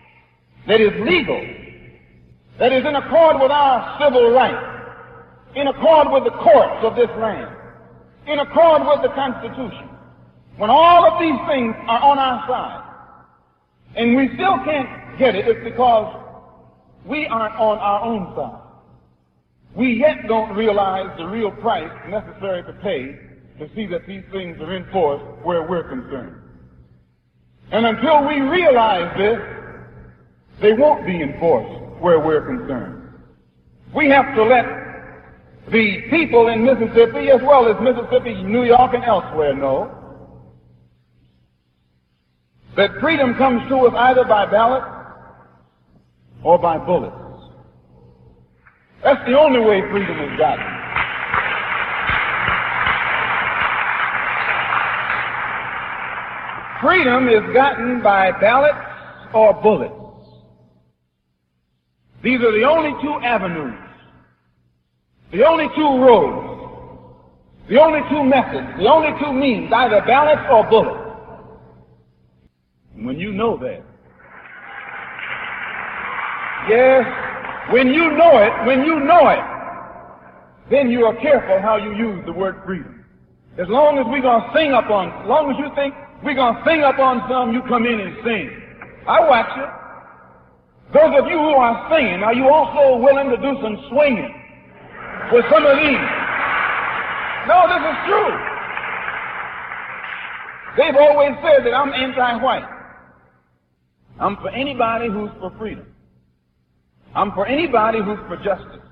that 0.66 0.80
is 0.80 0.92
legal, 1.04 1.40
that 2.58 2.72
is 2.72 2.84
in 2.86 2.94
accord 2.94 3.40
with 3.40 3.50
our 3.50 3.98
civil 4.00 4.30
rights, 4.30 4.64
in 5.54 5.66
accord 5.66 6.08
with 6.10 6.24
the 6.24 6.36
courts 6.38 6.84
of 6.84 6.96
this 6.96 7.10
land, 7.18 7.54
in 8.26 8.38
accord 8.38 8.82
with 8.86 9.02
the 9.02 9.14
Constitution, 9.14 9.88
when 10.56 10.70
all 10.70 11.04
of 11.04 11.20
these 11.20 11.38
things 11.48 11.74
are 11.88 12.00
on 12.00 12.18
our 12.18 12.48
side, 12.48 12.84
and 13.96 14.16
we 14.16 14.28
still 14.34 14.56
can't 14.64 15.18
get 15.18 15.34
it, 15.34 15.46
it's 15.46 15.64
because 15.64 16.20
we 17.04 17.26
aren't 17.26 17.54
on 17.56 17.78
our 17.78 18.02
own 18.02 18.34
side. 18.34 18.60
We 19.74 19.94
yet 19.94 20.26
don't 20.28 20.54
realize 20.56 21.16
the 21.18 21.26
real 21.26 21.50
price 21.50 21.90
necessary 22.08 22.62
to 22.62 22.72
pay 22.74 23.18
to 23.58 23.74
see 23.74 23.86
that 23.86 24.06
these 24.06 24.22
things 24.32 24.58
are 24.60 24.76
enforced 24.76 25.24
where 25.44 25.68
we're 25.68 25.88
concerned. 25.88 26.40
And 27.72 27.86
until 27.86 28.26
we 28.26 28.40
realize 28.40 29.16
this, 29.16 29.38
they 30.60 30.72
won't 30.72 31.06
be 31.06 31.20
enforced 31.20 32.00
where 32.00 32.20
we're 32.20 32.46
concerned. 32.46 33.02
We 33.94 34.08
have 34.10 34.34
to 34.34 34.42
let 34.44 34.64
the 35.70 36.02
people 36.10 36.48
in 36.48 36.64
Mississippi, 36.64 37.30
as 37.30 37.40
well 37.42 37.66
as 37.68 37.76
Mississippi, 37.80 38.42
New 38.42 38.64
York, 38.64 38.92
and 38.94 39.04
elsewhere 39.04 39.54
know 39.54 39.90
that 42.76 42.90
freedom 43.00 43.34
comes 43.34 43.66
to 43.68 43.76
us 43.86 43.94
either 43.96 44.24
by 44.24 44.46
ballot 44.46 44.82
or 46.42 46.58
by 46.58 46.76
bullets. 46.78 47.16
That's 49.02 49.24
the 49.26 49.38
only 49.38 49.60
way 49.60 49.80
freedom 49.90 50.18
is 50.18 50.38
gotten. 50.38 50.64
Freedom 56.82 57.28
is 57.28 57.54
gotten 57.54 58.02
by 58.02 58.32
ballots 58.40 58.78
or 59.32 59.54
bullets. 59.62 60.03
These 62.24 62.40
are 62.40 62.52
the 62.58 62.64
only 62.64 62.90
two 63.02 63.20
avenues, 63.22 63.78
the 65.30 65.44
only 65.44 65.68
two 65.76 65.98
roads, 66.00 66.40
the 67.68 67.78
only 67.78 68.00
two 68.08 68.24
methods, 68.24 68.66
the 68.78 68.88
only 68.88 69.10
two 69.20 69.30
means, 69.30 69.70
either 69.70 70.00
ballots 70.06 70.40
or 70.50 70.64
bullet. 70.70 71.00
When 72.94 73.20
you 73.20 73.32
know 73.34 73.58
that. 73.58 73.84
Yes, 76.66 77.04
when 77.70 77.88
you 77.88 78.16
know 78.16 78.38
it, 78.38 78.66
when 78.66 78.86
you 78.86 79.00
know 79.00 79.28
it, 79.28 79.44
then 80.70 80.90
you 80.90 81.04
are 81.04 81.14
careful 81.20 81.60
how 81.60 81.76
you 81.76 81.94
use 81.94 82.24
the 82.24 82.32
word 82.32 82.62
freedom. 82.64 83.04
As 83.58 83.68
long 83.68 83.98
as 83.98 84.06
we're 84.08 84.22
to 84.22 84.50
sing 84.54 84.72
up 84.72 84.88
on, 84.88 85.10
as 85.22 85.28
long 85.28 85.50
as 85.50 85.58
you 85.58 85.68
think 85.74 85.92
we're 86.24 86.32
to 86.32 86.62
sing 86.66 86.84
up 86.84 86.98
on 86.98 87.28
some, 87.28 87.52
you 87.52 87.60
come 87.68 87.84
in 87.84 88.00
and 88.00 88.16
sing. 88.24 88.48
I 89.06 89.20
watch 89.20 89.58
it. 89.58 89.83
Those 90.94 91.10
of 91.18 91.26
you 91.26 91.38
who 91.38 91.54
are 91.58 91.90
singing, 91.90 92.22
are 92.22 92.32
you 92.32 92.48
also 92.48 93.02
willing 93.02 93.28
to 93.30 93.36
do 93.36 93.58
some 93.60 93.84
swinging 93.90 94.32
with 95.32 95.44
some 95.50 95.66
of 95.66 95.76
these? 95.76 96.06
No, 97.50 97.66
this 97.66 97.82
is 97.82 97.98
true. 98.06 98.30
They've 100.78 100.94
always 100.94 101.34
said 101.42 101.66
that 101.66 101.74
I'm 101.74 101.92
anti-white. 101.92 102.68
I'm 104.20 104.36
for 104.36 104.50
anybody 104.50 105.08
who's 105.08 105.30
for 105.40 105.50
freedom. 105.58 105.84
I'm 107.12 107.32
for 107.32 107.44
anybody 107.44 107.98
who's 107.98 108.18
for 108.28 108.36
justice. 108.36 108.86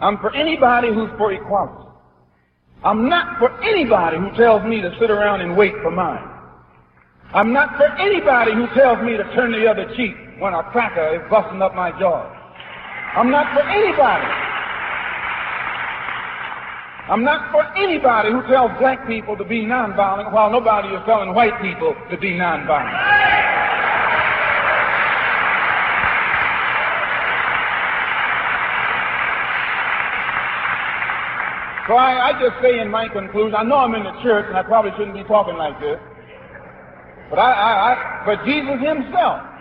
I'm 0.00 0.18
for 0.18 0.32
anybody 0.32 0.94
who's 0.94 1.10
for 1.18 1.32
equality. 1.32 1.88
I'm 2.84 3.08
not 3.08 3.40
for 3.40 3.50
anybody 3.64 4.16
who 4.16 4.30
tells 4.36 4.62
me 4.64 4.80
to 4.80 4.96
sit 5.00 5.10
around 5.10 5.40
and 5.40 5.56
wait 5.56 5.74
for 5.82 5.90
mine. 5.90 6.28
I'm 7.34 7.52
not 7.52 7.76
for 7.76 7.86
anybody 7.98 8.52
who 8.52 8.68
tells 8.74 9.02
me 9.04 9.16
to 9.16 9.24
turn 9.34 9.50
the 9.50 9.68
other 9.68 9.92
cheek 9.96 10.14
when 10.42 10.54
a 10.54 10.62
cracker 10.74 11.14
is 11.14 11.22
busting 11.30 11.62
up 11.62 11.72
my 11.76 11.92
jaw. 12.02 12.26
I'm 13.14 13.30
not 13.30 13.54
for 13.54 13.62
anybody. 13.62 14.26
I'm 17.06 17.22
not 17.22 17.52
for 17.52 17.62
anybody 17.78 18.32
who 18.32 18.42
tells 18.50 18.72
black 18.80 19.06
people 19.06 19.36
to 19.36 19.44
be 19.44 19.62
nonviolent 19.62 20.32
while 20.32 20.50
nobody 20.50 20.88
is 20.88 21.00
telling 21.06 21.32
white 21.32 21.54
people 21.62 21.94
to 22.10 22.16
be 22.18 22.32
nonviolent. 22.32 22.90
So 31.86 31.94
I, 31.94 32.30
I 32.30 32.32
just 32.42 32.60
say 32.62 32.80
in 32.80 32.90
my 32.90 33.06
conclusion, 33.06 33.54
I 33.54 33.62
know 33.62 33.76
I'm 33.76 33.94
in 33.94 34.02
the 34.02 34.22
church 34.22 34.46
and 34.48 34.56
I 34.56 34.64
probably 34.64 34.90
shouldn't 34.98 35.14
be 35.14 35.24
talking 35.24 35.56
like 35.56 35.78
this, 35.80 35.98
but 37.30 37.38
I, 37.38 37.52
I, 37.52 37.70
I 37.92 38.22
but 38.26 38.44
Jesus 38.44 38.78
himself, 38.82 39.51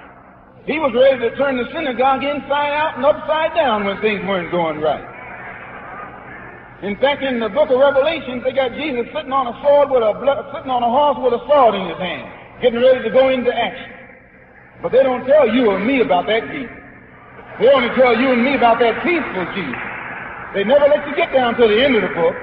he 0.65 0.78
was 0.78 0.93
ready 0.93 1.17
to 1.26 1.36
turn 1.38 1.58
the 1.58 1.65
synagogue 1.74 2.21
inside 2.24 2.74
out 2.78 2.97
and 2.97 3.06
upside 3.06 3.56
down 3.58 3.86
when 3.86 3.97
things 4.02 4.21
weren't 4.30 4.52
going 4.52 4.78
right. 4.78 5.02
In 6.86 6.97
fact, 6.97 7.21
in 7.21 7.39
the 7.39 7.50
book 7.50 7.69
of 7.69 7.78
Revelation, 7.78 8.41
they 8.41 8.54
got 8.54 8.74
Jesus 8.74 9.06
sitting 9.13 9.34
on 9.34 9.50
a 9.50 9.56
sword 9.62 9.93
with 9.93 10.02
a 10.02 10.13
sitting 10.54 10.74
on 10.74 10.82
a 10.82 10.89
horse 10.89 11.17
with 11.21 11.38
a 11.38 11.41
sword 11.45 11.78
in 11.78 11.86
his 11.89 11.97
hand, 12.02 12.26
getting 12.62 12.82
ready 12.82 13.06
to 13.06 13.12
go 13.13 13.30
into 13.30 13.54
action. 13.54 13.89
But 14.82 14.89
they 14.89 15.06
don't 15.06 15.26
tell 15.30 15.45
you 15.45 15.69
or 15.69 15.78
me 15.78 16.02
about 16.02 16.26
that 16.26 16.50
Jesus. 16.50 16.74
They 17.62 17.69
only 17.69 17.93
tell 17.93 18.17
you 18.17 18.34
and 18.34 18.41
me 18.41 18.58
about 18.58 18.82
that 18.82 19.06
peaceful 19.06 19.45
Jesus. 19.54 19.82
They 20.58 20.65
never 20.65 20.89
let 20.89 21.06
you 21.06 21.13
get 21.13 21.30
down 21.30 21.54
to 21.62 21.69
the 21.69 21.78
end 21.78 21.93
of 21.93 22.02
the 22.02 22.13
book. 22.17 22.34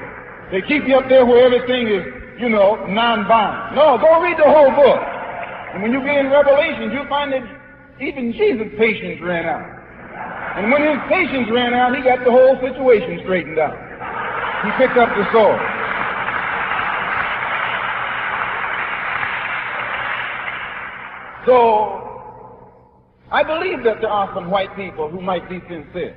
They 0.55 0.63
keep 0.63 0.87
you 0.87 1.03
up 1.03 1.11
there 1.11 1.27
where 1.27 1.43
everything 1.43 1.91
is, 1.91 2.07
you 2.39 2.47
know, 2.49 2.79
non-violent. 2.87 3.75
No, 3.75 3.99
go 3.99 4.23
read 4.23 4.39
the 4.39 4.47
whole 4.47 4.71
book. 4.71 5.03
And 5.75 5.83
when 5.83 5.91
you 5.91 5.99
get 6.07 6.23
in 6.23 6.31
Revelation, 6.31 6.95
you 6.95 7.03
find 7.11 7.35
that 7.35 7.43
even 8.01 8.33
Jesus' 8.33 8.69
patience 8.79 9.21
ran 9.23 9.47
out. 9.47 9.79
And 10.59 10.73
when 10.73 10.83
his 10.83 10.99
patience 11.09 11.49
ran 11.53 11.75
out, 11.75 11.95
he 11.95 12.03
got 12.03 12.25
the 12.25 12.31
whole 12.31 12.57
situation 12.61 13.21
straightened 13.25 13.59
out. 13.59 13.77
He 14.65 14.71
picked 14.79 14.97
up 14.99 15.09
the 15.17 15.25
sword. 15.33 15.61
So, 21.47 21.99
I 23.31 23.43
believe 23.43 23.85
that 23.85 24.01
there 24.01 24.11
are 24.11 24.31
some 24.35 24.51
white 24.51 24.75
people 24.77 25.09
who 25.09 25.21
might 25.21 25.49
be 25.49 25.61
sincere. 25.69 26.17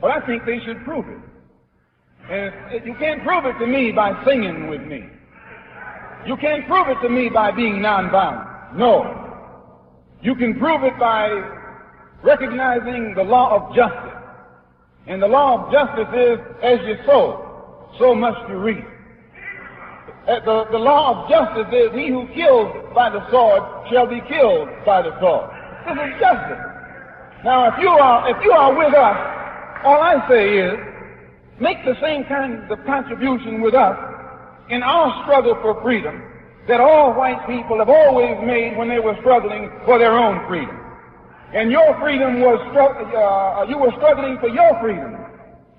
But 0.00 0.10
I 0.10 0.26
think 0.26 0.46
they 0.46 0.58
should 0.64 0.84
prove 0.84 1.06
it. 1.08 1.18
And 2.30 2.86
you 2.86 2.94
can't 2.98 3.22
prove 3.24 3.44
it 3.44 3.58
to 3.58 3.66
me 3.66 3.92
by 3.92 4.12
singing 4.24 4.68
with 4.68 4.82
me. 4.82 5.04
You 6.26 6.36
can't 6.36 6.66
prove 6.66 6.88
it 6.88 7.00
to 7.02 7.08
me 7.08 7.28
by 7.28 7.50
being 7.50 7.76
nonviolent. 7.76 8.76
No. 8.76 9.21
You 10.22 10.36
can 10.36 10.56
prove 10.56 10.84
it 10.84 10.96
by 11.00 11.28
recognizing 12.22 13.14
the 13.14 13.24
law 13.24 13.56
of 13.56 13.74
justice. 13.74 14.18
And 15.08 15.20
the 15.20 15.26
law 15.26 15.66
of 15.66 15.72
justice 15.72 16.06
is, 16.14 16.38
as 16.62 16.78
you 16.86 16.94
sow, 17.04 17.90
so 17.98 18.14
must 18.14 18.48
you 18.48 18.56
reap. 18.58 18.84
Uh, 20.28 20.38
the, 20.44 20.70
the 20.70 20.78
law 20.78 21.24
of 21.24 21.28
justice 21.28 21.66
is, 21.74 21.90
he 21.92 22.08
who 22.08 22.28
kills 22.34 22.70
by 22.94 23.10
the 23.10 23.28
sword 23.32 23.62
shall 23.90 24.06
be 24.06 24.20
killed 24.28 24.68
by 24.86 25.02
the 25.02 25.10
sword. 25.18 25.50
This 25.86 25.98
is 26.06 26.20
justice. 26.20 26.62
Now, 27.42 27.74
if 27.74 27.82
you 27.82 27.88
are, 27.88 28.30
if 28.30 28.44
you 28.44 28.52
are 28.52 28.78
with 28.78 28.94
us, 28.94 29.18
all 29.82 30.00
I 30.00 30.24
say 30.30 30.56
is, 30.56 30.78
make 31.58 31.84
the 31.84 31.98
same 32.00 32.22
kind 32.26 32.70
of 32.70 32.78
contribution 32.86 33.60
with 33.60 33.74
us 33.74 33.98
in 34.70 34.84
our 34.84 35.24
struggle 35.24 35.58
for 35.60 35.82
freedom 35.82 36.22
that 36.68 36.80
all 36.80 37.12
white 37.12 37.44
people 37.46 37.78
have 37.78 37.88
always 37.88 38.36
made 38.46 38.76
when 38.76 38.88
they 38.88 39.00
were 39.00 39.16
struggling 39.20 39.70
for 39.84 39.98
their 39.98 40.12
own 40.12 40.46
freedom. 40.46 40.78
And 41.54 41.70
your 41.70 41.98
freedom 42.00 42.40
was, 42.40 42.60
uh, 42.72 43.68
you 43.68 43.76
were 43.78 43.92
struggling 43.96 44.38
for 44.38 44.48
your 44.48 44.72
freedom 44.80 45.16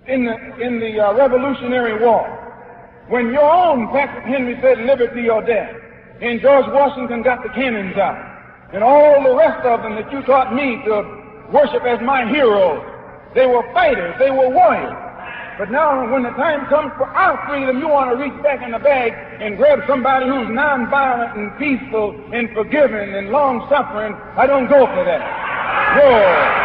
in 0.08 0.26
the, 0.26 0.36
in 0.60 0.80
the 0.80 1.00
uh, 1.00 1.13
Revolutionary 1.13 2.04
War. 2.04 2.28
When 3.08 3.32
your 3.32 3.50
own 3.50 3.88
Patrick 3.89 4.26
Henry 4.26 4.58
said 4.62 4.80
liberty 4.80 5.30
or 5.30 5.41
death, 5.41 5.76
and 6.22 6.39
George 6.41 6.65
Washington 6.67 7.24
got 7.24 7.43
the 7.43 7.50
cannons 7.50 7.98
out, 7.98 8.17
and 8.74 8.84
all 8.84 9.24
the 9.24 9.36
rest 9.36 9.65
of 9.65 9.82
them 9.84 9.96
that 9.96 10.12
you 10.12 10.22
taught 10.24 10.54
me 10.54 10.82
to 10.86 11.50
worship 11.52 11.84
as 11.84 12.00
my 12.02 12.30
heroes, 12.30 12.84
they 13.36 13.46
were 13.46 13.63
fighters, 13.74 14.15
they 14.19 14.32
were 14.32 14.50
warriors. 14.50 15.03
But 15.58 15.70
now 15.70 16.12
when 16.12 16.24
the 16.24 16.32
time 16.32 16.66
comes 16.66 16.92
for 16.98 17.06
our 17.06 17.38
freedom, 17.48 17.78
you 17.78 17.88
want 17.88 18.10
to 18.10 18.18
reach 18.18 18.34
back 18.42 18.63
in 18.63 18.72
the 18.72 18.80
bag 18.80 19.13
and 19.39 19.56
grab 19.56 19.82
somebody 19.88 20.26
who's 20.26 20.48
nonviolent 20.48 21.38
and 21.38 21.56
peaceful 21.60 22.18
and 22.34 22.50
forgiving 22.54 23.13
and 23.13 23.30
long-suffering. 23.30 24.13
I 24.36 24.48
don't 24.48 24.68
go 24.68 24.88
for 24.88 25.06
that. 25.06 25.22
No. 25.98 26.63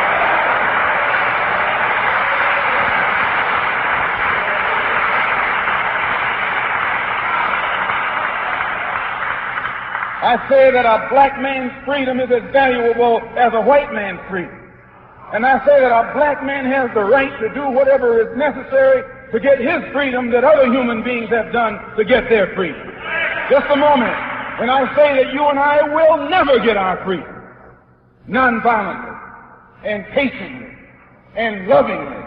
I 10.20 10.48
say 10.48 10.70
that 10.72 10.84
a 10.84 11.08
black 11.10 11.40
man's 11.40 11.72
freedom 11.84 12.20
is 12.20 12.30
as 12.30 12.42
valuable 12.52 13.20
as 13.36 13.52
a 13.52 13.60
white 13.60 13.92
man's 13.92 14.20
freedom. 14.28 14.67
And 15.32 15.44
I 15.44 15.60
say 15.66 15.80
that 15.80 15.92
a 15.92 16.12
black 16.14 16.42
man 16.42 16.64
has 16.64 16.88
the 16.94 17.04
right 17.04 17.32
to 17.40 17.52
do 17.52 17.68
whatever 17.68 18.16
is 18.20 18.32
necessary 18.36 19.04
to 19.32 19.38
get 19.38 19.60
his 19.60 19.84
freedom 19.92 20.30
that 20.30 20.42
other 20.42 20.72
human 20.72 21.04
beings 21.04 21.28
have 21.28 21.52
done 21.52 21.76
to 21.96 22.04
get 22.04 22.30
their 22.30 22.54
freedom. 22.56 22.80
Just 23.50 23.66
a 23.68 23.76
moment. 23.76 24.16
When 24.58 24.70
I 24.70 24.88
say 24.96 25.22
that 25.22 25.32
you 25.32 25.46
and 25.46 25.58
I 25.58 25.82
will 25.84 26.28
never 26.30 26.58
get 26.64 26.76
our 26.76 27.04
freedom, 27.04 27.28
nonviolently 28.28 29.20
and 29.84 30.04
patiently 30.14 30.72
and 31.36 31.68
lovingly, 31.68 32.24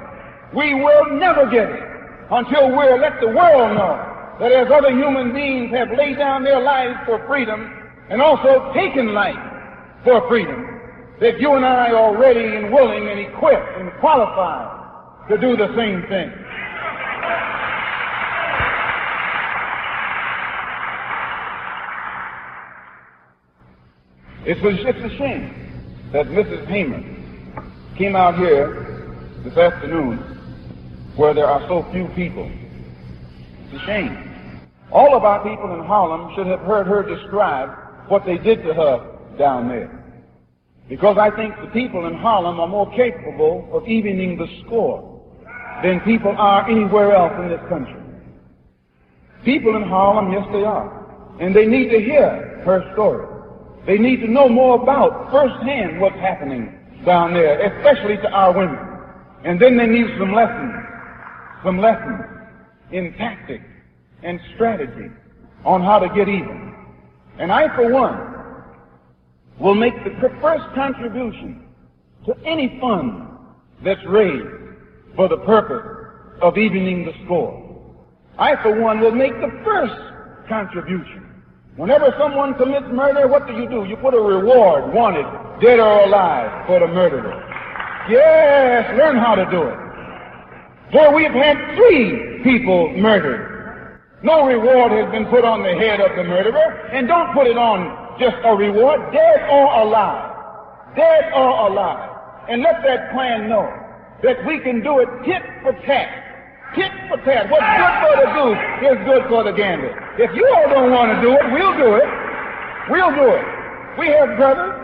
we 0.55 0.75
will 0.75 1.17
never 1.17 1.49
get 1.49 1.69
it 1.69 1.83
until 2.29 2.69
we're 2.69 3.01
let 3.01 3.19
the 3.19 3.27
world 3.27 3.75
know 3.75 3.97
that 4.39 4.51
as 4.51 4.71
other 4.71 4.91
human 4.91 5.33
beings 5.33 5.71
have 5.73 5.89
laid 5.97 6.17
down 6.17 6.43
their 6.43 6.61
lives 6.61 6.97
for 7.05 7.25
freedom 7.27 7.65
and 8.09 8.21
also 8.21 8.71
taken 8.73 9.13
life 9.13 9.35
for 10.03 10.27
freedom, 10.29 10.70
that 11.19 11.39
you 11.39 11.53
and 11.53 11.65
I 11.65 11.91
are 11.91 12.17
ready 12.17 12.55
and 12.55 12.73
willing 12.73 13.07
and 13.07 13.19
equipped 13.19 13.77
and 13.77 13.91
qualified 13.99 15.29
to 15.29 15.37
do 15.37 15.55
the 15.55 15.67
same 15.75 16.01
thing. 16.07 16.31
It 24.43 24.61
was, 24.63 24.73
it's 24.79 25.13
a 25.13 25.17
shame 25.17 26.09
that 26.13 26.25
Mrs. 26.25 26.65
Hamer 26.67 27.03
came 27.95 28.15
out 28.15 28.37
here 28.37 29.07
this 29.43 29.55
afternoon 29.55 30.17
where 31.15 31.33
there 31.33 31.45
are 31.45 31.61
so 31.67 31.85
few 31.91 32.07
people. 32.15 32.51
It's 33.65 33.81
a 33.81 33.85
shame. 33.85 34.31
All 34.91 35.15
of 35.15 35.23
our 35.23 35.43
people 35.47 35.73
in 35.75 35.85
Harlem 35.85 36.33
should 36.35 36.47
have 36.47 36.61
heard 36.61 36.87
her 36.87 37.03
describe 37.03 37.69
what 38.09 38.25
they 38.25 38.37
did 38.37 38.63
to 38.63 38.73
her 38.73 39.17
down 39.37 39.67
there. 39.67 40.00
Because 40.89 41.17
I 41.17 41.29
think 41.35 41.55
the 41.61 41.67
people 41.67 42.05
in 42.07 42.15
Harlem 42.15 42.59
are 42.59 42.67
more 42.67 42.89
capable 42.91 43.69
of 43.71 43.87
evening 43.87 44.37
the 44.37 44.47
score 44.65 45.07
than 45.83 45.99
people 46.01 46.35
are 46.37 46.69
anywhere 46.69 47.15
else 47.15 47.33
in 47.39 47.49
this 47.49 47.61
country. 47.69 48.01
People 49.43 49.75
in 49.75 49.83
Harlem, 49.83 50.31
yes 50.31 50.45
they 50.51 50.63
are. 50.63 50.99
And 51.39 51.55
they 51.55 51.65
need 51.65 51.89
to 51.89 51.99
hear 51.99 52.61
her 52.65 52.91
story. 52.93 53.27
They 53.85 53.97
need 53.97 54.17
to 54.17 54.27
know 54.27 54.47
more 54.47 54.81
about 54.81 55.31
firsthand 55.31 55.99
what's 55.99 56.17
happening 56.17 56.77
down 57.05 57.33
there, 57.33 57.59
especially 57.59 58.17
to 58.17 58.29
our 58.29 58.53
women. 58.53 58.77
And 59.43 59.59
then 59.59 59.77
they 59.77 59.87
need 59.87 60.05
some 60.19 60.33
lessons, 60.33 60.73
some 61.63 61.79
lessons 61.79 62.21
in 62.91 63.13
tactics 63.13 63.65
and 64.21 64.39
strategy 64.53 65.09
on 65.65 65.81
how 65.81 65.97
to 65.97 66.07
get 66.09 66.29
even. 66.29 66.75
And 67.39 67.51
I, 67.51 67.75
for 67.75 67.91
one, 67.91 68.30
will 69.61 69.75
make 69.75 69.93
the 70.03 70.29
first 70.41 70.63
contribution 70.73 71.63
to 72.25 72.35
any 72.45 72.79
fund 72.81 73.27
that's 73.83 74.03
raised 74.07 74.47
for 75.15 75.29
the 75.29 75.37
purpose 75.37 75.85
of 76.41 76.57
evening 76.57 77.05
the 77.05 77.13
score. 77.25 77.57
I, 78.39 78.55
for 78.63 78.81
one, 78.81 78.99
will 78.99 79.13
make 79.13 79.33
the 79.33 79.51
first 79.63 79.93
contribution. 80.49 81.43
Whenever 81.75 82.13
someone 82.17 82.55
commits 82.55 82.87
murder, 82.91 83.27
what 83.27 83.45
do 83.45 83.53
you 83.53 83.69
do? 83.69 83.85
You 83.85 83.97
put 83.97 84.13
a 84.13 84.19
reward, 84.19 84.93
wanted, 84.93 85.25
dead 85.61 85.79
or 85.79 86.05
alive, 86.05 86.65
for 86.65 86.79
the 86.79 86.87
murderer. 86.87 87.37
Yes, 88.09 88.97
learn 88.97 89.17
how 89.17 89.35
to 89.35 89.45
do 89.51 89.61
it. 89.61 89.77
For 90.91 91.15
we've 91.15 91.31
had 91.31 91.55
three 91.75 92.41
people 92.43 92.97
murdered. 92.97 93.99
No 94.23 94.45
reward 94.45 94.91
has 94.91 95.11
been 95.11 95.25
put 95.27 95.45
on 95.45 95.61
the 95.61 95.73
head 95.73 96.01
of 96.01 96.15
the 96.17 96.23
murderer, 96.23 96.89
and 96.91 97.07
don't 97.07 97.33
put 97.33 97.47
it 97.47 97.57
on 97.57 98.00
just 98.21 98.37
a 98.45 98.53
reward, 98.53 99.01
dead 99.11 99.49
or 99.49 99.65
alive. 99.81 100.29
Dead 100.95 101.33
or 101.33 101.67
alive. 101.67 102.09
And 102.47 102.61
let 102.61 102.83
that 102.85 103.11
plan 103.11 103.49
know 103.49 103.65
that 104.21 104.45
we 104.45 104.59
can 104.59 104.83
do 104.83 104.99
it 104.99 105.09
tit 105.25 105.41
for 105.65 105.73
tat. 105.89 106.09
Tit 106.77 106.91
for 107.09 107.17
tat. 107.25 107.49
What's 107.49 107.65
good 107.65 107.95
for 108.05 108.13
the 108.21 108.29
goose 108.37 108.63
is 108.85 108.97
good 109.09 109.23
for 109.27 109.43
the 109.43 109.51
gander. 109.51 109.89
If 110.21 110.29
you 110.37 110.45
all 110.45 110.69
don't 110.69 110.91
want 110.91 111.17
to 111.17 111.19
do 111.25 111.33
it, 111.33 111.45
we'll 111.49 111.75
do 111.75 111.97
it. 111.97 112.09
We'll 112.89 113.13
do 113.17 113.27
it. 113.33 113.45
We 113.97 114.07
have 114.13 114.37
brothers 114.37 114.77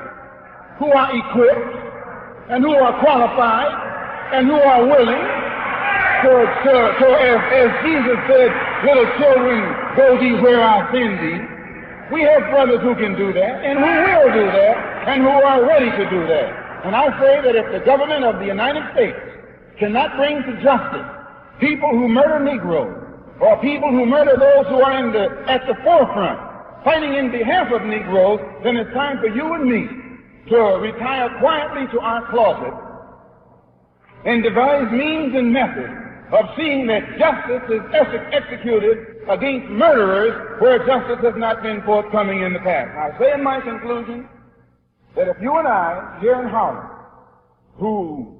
who 0.80 0.90
are 0.92 1.10
equipped 1.14 1.78
and 2.50 2.64
who 2.64 2.74
are 2.74 3.00
qualified 3.00 3.72
and 4.34 4.48
who 4.48 4.58
are 4.58 4.82
willing 4.82 5.24
to, 6.24 6.32
as, 6.42 7.40
as 7.54 7.70
Jesus 7.86 8.18
said, 8.26 8.50
little 8.86 9.10
children, 9.22 9.62
go 9.96 10.18
thee 10.20 10.42
where 10.42 10.64
I 10.64 10.92
send 10.92 11.14
thee. 11.22 11.57
We 12.12 12.22
have 12.24 12.50
brothers 12.50 12.82
who 12.82 12.96
can 12.96 13.16
do 13.16 13.34
that, 13.34 13.66
and 13.66 13.80
who 13.80 13.86
will 13.86 14.32
do 14.34 14.46
that, 14.52 15.08
and 15.08 15.24
who 15.24 15.30
are 15.30 15.66
ready 15.68 15.92
to 15.92 16.10
do 16.10 16.28
that. 16.28 16.86
And 16.86 16.96
I 16.96 17.12
say 17.20 17.42
that 17.42 17.56
if 17.56 17.72
the 17.72 17.84
government 17.86 18.24
of 18.24 18.40
the 18.40 18.46
United 18.46 18.84
States 18.94 19.18
cannot 19.80 20.16
bring 20.16 20.42
to 20.44 20.54
justice 20.64 21.08
people 21.60 21.90
who 21.90 22.08
murder 22.08 22.40
Negroes, 22.40 22.96
or 23.42 23.60
people 23.62 23.92
who 23.92 24.06
murder 24.06 24.38
those 24.38 24.66
who 24.68 24.82
are 24.82 24.98
in 24.98 25.12
the, 25.12 25.28
at 25.52 25.68
the 25.68 25.76
forefront, 25.84 26.40
fighting 26.84 27.16
in 27.16 27.32
behalf 27.32 27.72
of 27.74 27.84
Negroes, 27.84 28.40
then 28.64 28.78
it's 28.78 28.94
time 28.94 29.20
for 29.20 29.28
you 29.28 29.54
and 29.54 29.66
me 29.66 29.88
to 30.50 30.58
retire 30.80 31.30
quietly 31.40 31.88
to 31.92 32.00
our 32.00 32.26
closet 32.32 32.74
and 34.26 34.44
devise 34.44 34.92
means 34.92 35.36
and 35.36 35.52
methods 35.52 35.94
of 36.32 36.46
seeing 36.56 36.88
that 36.88 37.04
justice 37.20 37.64
is 37.70 37.82
executed 38.32 39.17
against 39.30 39.70
murderers 39.70 40.62
where 40.62 40.80
justice 40.86 41.20
has 41.24 41.34
not 41.38 41.62
been 41.62 41.82
forthcoming 41.84 42.42
in 42.42 42.54
the 42.54 42.60
past. 42.60 42.92
I 42.98 43.18
say 43.20 43.34
in 43.34 43.44
my 43.44 43.60
conclusion 43.62 44.28
that 45.16 45.28
if 45.28 45.38
you 45.42 45.58
and 45.58 45.68
I, 45.68 46.18
here 46.22 46.42
in 46.42 46.48
Harlem, 46.48 46.88
who 47.76 48.40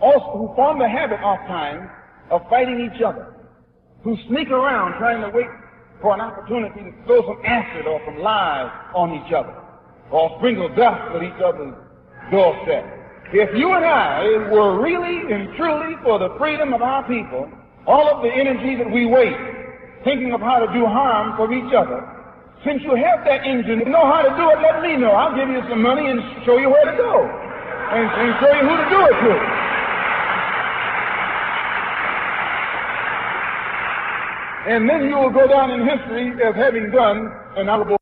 also 0.00 0.38
who 0.38 0.54
form 0.54 0.78
the 0.78 0.88
habit 0.88 1.20
oftentimes 1.20 1.90
of 2.30 2.42
fighting 2.48 2.80
each 2.80 3.02
other, 3.02 3.34
who 4.02 4.16
sneak 4.28 4.50
around 4.50 4.98
trying 4.98 5.20
to 5.20 5.36
wait 5.36 5.46
for 6.00 6.14
an 6.14 6.20
opportunity 6.20 6.80
to 6.80 6.92
throw 7.06 7.22
some 7.22 7.40
acid 7.44 7.86
or 7.86 8.00
some 8.04 8.18
lies 8.18 8.70
on 8.94 9.14
each 9.14 9.32
other, 9.32 9.54
or 10.10 10.34
sprinkle 10.38 10.68
dust 10.74 11.14
at 11.14 11.22
each 11.22 11.40
other's 11.44 11.74
doorstep. 12.30 12.84
If 13.32 13.56
you 13.56 13.72
and 13.72 13.84
I 13.84 14.22
were 14.50 14.80
really 14.80 15.32
and 15.32 15.54
truly 15.56 15.96
for 16.02 16.18
the 16.18 16.34
freedom 16.38 16.72
of 16.72 16.82
our 16.82 17.06
people, 17.08 17.50
all 17.86 18.08
of 18.08 18.22
the 18.22 18.30
energy 18.30 18.76
that 18.76 18.90
we 18.90 19.06
waste 19.06 19.63
thinking 20.04 20.32
of 20.32 20.40
how 20.40 20.60
to 20.60 20.68
do 20.72 20.86
harm 20.86 21.36
for 21.36 21.50
each 21.52 21.72
other, 21.72 22.04
since 22.64 22.80
you 22.84 22.94
have 22.96 23.24
that 23.24 23.44
engine, 23.44 23.84
know 23.90 24.04
how 24.04 24.22
to 24.22 24.32
do 24.36 24.44
it, 24.48 24.58
let 24.60 24.80
me 24.80 24.96
know. 24.96 25.12
I'll 25.12 25.36
give 25.36 25.48
you 25.48 25.60
some 25.68 25.82
money 25.82 26.08
and 26.08 26.20
show 26.46 26.56
you 26.56 26.70
where 26.70 26.84
to 26.84 26.96
go. 26.96 27.24
And, 27.24 28.08
and 28.08 28.28
show 28.40 28.52
you 28.52 28.64
who 28.64 28.74
to 28.76 28.86
do 28.88 29.00
it 29.04 29.16
to. 29.20 29.32
And 34.66 34.88
then 34.88 35.08
you 35.08 35.16
will 35.16 35.30
go 35.30 35.46
down 35.46 35.72
in 35.72 35.86
history 35.86 36.32
as 36.42 36.54
having 36.56 36.90
done 36.90 37.28
an 37.56 37.68
honorable 37.68 37.98